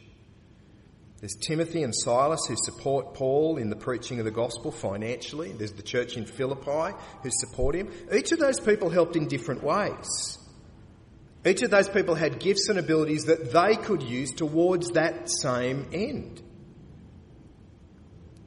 There's 1.24 1.36
Timothy 1.36 1.84
and 1.84 1.96
Silas 1.96 2.42
who 2.50 2.58
support 2.58 3.14
Paul 3.14 3.56
in 3.56 3.70
the 3.70 3.78
preaching 3.78 4.20
of 4.20 4.26
the 4.26 4.32
gospel 4.32 4.74
financially. 4.74 5.54
There's 5.54 5.72
the 5.72 5.82
church 5.82 6.18
in 6.18 6.26
Philippi 6.26 6.98
who 7.22 7.30
support 7.32 7.76
him. 7.76 7.94
Each 8.14 8.34
of 8.34 8.40
those 8.40 8.60
people 8.60 8.90
helped 8.90 9.16
in 9.16 9.30
different 9.30 9.64
ways. 9.64 10.38
Each 11.46 11.62
of 11.62 11.72
those 11.72 11.88
people 11.88 12.16
had 12.16 12.42
gifts 12.42 12.68
and 12.68 12.78
abilities 12.78 13.24
that 13.28 13.54
they 13.54 13.78
could 13.78 14.04
use 14.04 14.32
towards 14.32 14.90
that 14.90 15.30
same 15.30 15.88
end. 15.94 16.42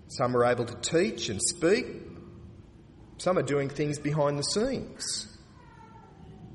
Some 0.09 0.37
are 0.37 0.45
able 0.45 0.67
to 0.67 0.75
teach 0.75 1.31
and 1.31 1.41
speak. 1.41 1.87
Some 3.17 3.39
are 3.39 3.43
doing 3.43 3.71
things 3.71 3.99
behind 3.99 4.39
the 4.39 4.43
scenes. 4.43 5.35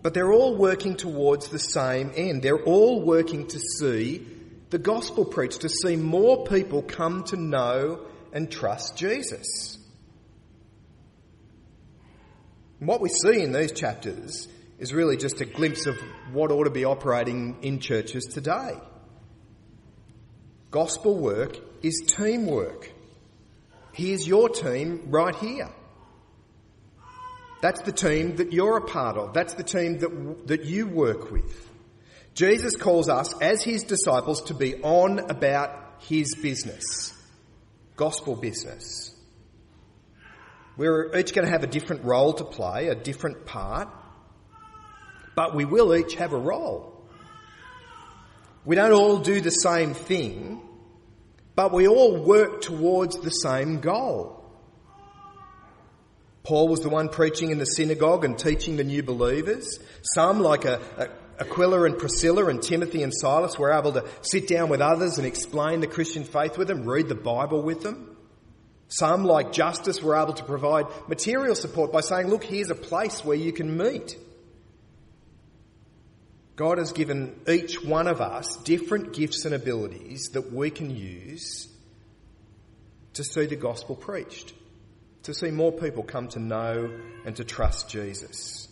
But 0.04 0.14
they're 0.14 0.32
all 0.32 0.56
working 0.56 0.98
towards 0.98 1.48
the 1.48 1.58
same 1.58 2.12
end. 2.16 2.44
They're 2.44 2.64
all 2.64 3.04
working 3.04 3.48
to 3.48 3.60
see 3.80 4.38
the 4.72 4.80
gospel 4.80 5.26
preached 5.26 5.62
to 5.62 5.70
see 5.70 5.98
more 5.98 6.46
people 6.46 6.82
come 6.82 7.26
to 7.26 7.36
know 7.36 8.06
and 8.32 8.50
trust 8.50 8.96
Jesus. 8.96 9.78
And 12.80 12.88
what 12.88 13.02
we 13.02 13.10
see 13.10 13.42
in 13.42 13.52
these 13.52 13.74
chapters 13.74 14.48
is 14.80 14.94
really 14.94 15.18
just 15.18 15.42
a 15.42 15.46
glimpse 15.46 15.86
of 15.86 15.98
what 16.32 16.52
ought 16.52 16.64
to 16.64 16.72
be 16.72 16.86
operating 16.86 17.58
in 17.62 17.80
churches 17.80 18.26
today. 18.26 18.80
Gospel 20.72 21.18
work 21.18 21.58
is 21.84 22.02
teamwork. 22.08 22.90
Here's 23.92 24.26
your 24.26 24.48
team 24.48 25.08
right 25.10 25.36
here. 25.36 25.70
That's 27.62 27.82
the 27.82 27.92
team 27.92 28.38
that 28.38 28.54
you're 28.54 28.78
a 28.78 28.86
part 28.86 29.18
of. 29.18 29.34
That's 29.34 29.54
the 29.54 29.64
team 29.64 30.00
that, 30.00 30.48
that 30.48 30.64
you 30.64 30.88
work 30.88 31.30
with. 31.30 31.71
Jesus 32.34 32.76
calls 32.76 33.10
us 33.10 33.40
as 33.42 33.62
his 33.64 33.84
disciples 33.84 34.44
to 34.44 34.54
be 34.54 34.82
on 34.82 35.20
about 35.20 35.78
his 36.00 36.36
business, 36.36 37.14
gospel 37.96 38.36
business. 38.36 39.14
We're 40.78 41.16
each 41.18 41.34
going 41.34 41.46
to 41.46 41.52
have 41.52 41.64
a 41.64 41.68
different 41.68 42.06
role 42.06 42.34
to 42.34 42.46
play, 42.46 42.88
a 42.88 42.96
different 42.96 43.46
part, 43.46 43.90
but 45.36 45.54
we 45.56 45.66
will 45.66 45.94
each 45.94 46.16
have 46.16 46.32
a 46.32 46.38
role. 46.38 47.06
We 48.64 48.76
don't 48.76 48.94
all 48.94 49.18
do 49.18 49.42
the 49.42 49.50
same 49.50 49.94
thing, 49.94 50.62
but 51.56 51.74
we 51.74 51.88
all 51.88 52.24
work 52.24 52.62
towards 52.62 53.20
the 53.20 53.30
same 53.30 53.82
goal. 53.82 54.38
Paul 56.44 56.70
was 56.70 56.80
the 56.80 56.90
one 56.90 57.10
preaching 57.10 57.52
in 57.52 57.60
the 57.60 57.66
synagogue 57.66 58.26
and 58.26 58.38
teaching 58.38 58.78
the 58.78 58.84
new 58.84 59.04
believers. 59.04 59.80
Some, 60.02 60.40
like 60.40 60.66
a, 60.66 60.80
a 60.98 61.08
Aquila 61.42 61.86
and 61.86 61.98
Priscilla 61.98 62.46
and 62.46 62.62
Timothy 62.62 63.02
and 63.02 63.12
Silas 63.14 63.58
were 63.58 63.74
able 63.74 63.94
to 63.94 64.06
sit 64.22 64.48
down 64.48 64.70
with 64.70 64.80
others 64.80 65.18
and 65.18 65.26
explain 65.26 65.80
the 65.80 65.88
Christian 65.88 66.24
faith 66.24 66.56
with 66.56 66.68
them, 66.68 66.88
read 66.88 67.10
the 67.10 67.16
Bible 67.16 67.64
with 67.64 67.82
them. 67.82 68.16
Some, 68.88 69.24
like 69.24 69.52
Justus, 69.52 70.04
were 70.04 70.16
able 70.16 70.34
to 70.34 70.44
provide 70.44 70.86
material 71.08 71.56
support 71.56 71.92
by 71.92 72.02
saying, 72.02 72.28
look, 72.28 72.44
here's 72.44 72.70
a 72.70 72.76
place 72.76 73.26
where 73.26 73.38
you 73.38 73.52
can 73.52 73.76
meet. 73.76 74.18
God 76.56 76.78
has 76.78 76.92
given 76.92 77.40
each 77.48 77.84
one 77.84 78.08
of 78.08 78.22
us 78.22 78.58
different 78.58 79.14
gifts 79.14 79.46
and 79.46 79.56
abilities 79.56 80.30
that 80.34 80.54
we 80.54 80.70
can 80.70 80.96
use 80.96 81.68
to 83.14 83.24
see 83.24 83.48
the 83.48 83.56
gospel 83.56 83.96
preached, 83.96 84.54
to 85.24 85.34
see 85.34 85.50
more 85.50 85.72
people 85.72 86.04
come 86.04 86.28
to 86.28 86.40
know 86.40 86.92
and 87.26 87.36
to 87.38 87.44
trust 87.44 87.90
Jesus. 87.90 88.68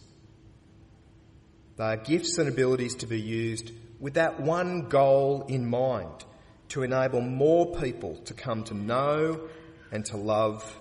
They 1.79 1.85
are 1.85 1.95
gifts 1.95 2.37
and 2.37 2.49
abilities 2.49 2.95
to 2.95 3.07
be 3.07 3.21
used 3.21 3.71
with 4.01 4.15
that 4.15 4.41
one 4.41 4.89
goal 4.89 5.45
in 5.47 5.65
mind 5.65 6.25
to 6.69 6.83
enable 6.83 7.21
more 7.21 7.73
people 7.77 8.17
to 8.25 8.33
come 8.33 8.65
to 8.65 8.73
know 8.73 9.47
and 9.89 10.03
to 10.07 10.17
love 10.17 10.77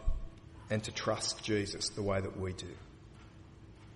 and 0.71 0.83
to 0.83 0.91
trust 0.91 1.45
Jesus 1.45 1.91
the 1.91 2.03
way 2.03 2.21
that 2.21 2.37
we 2.37 2.53
do. 2.53 2.67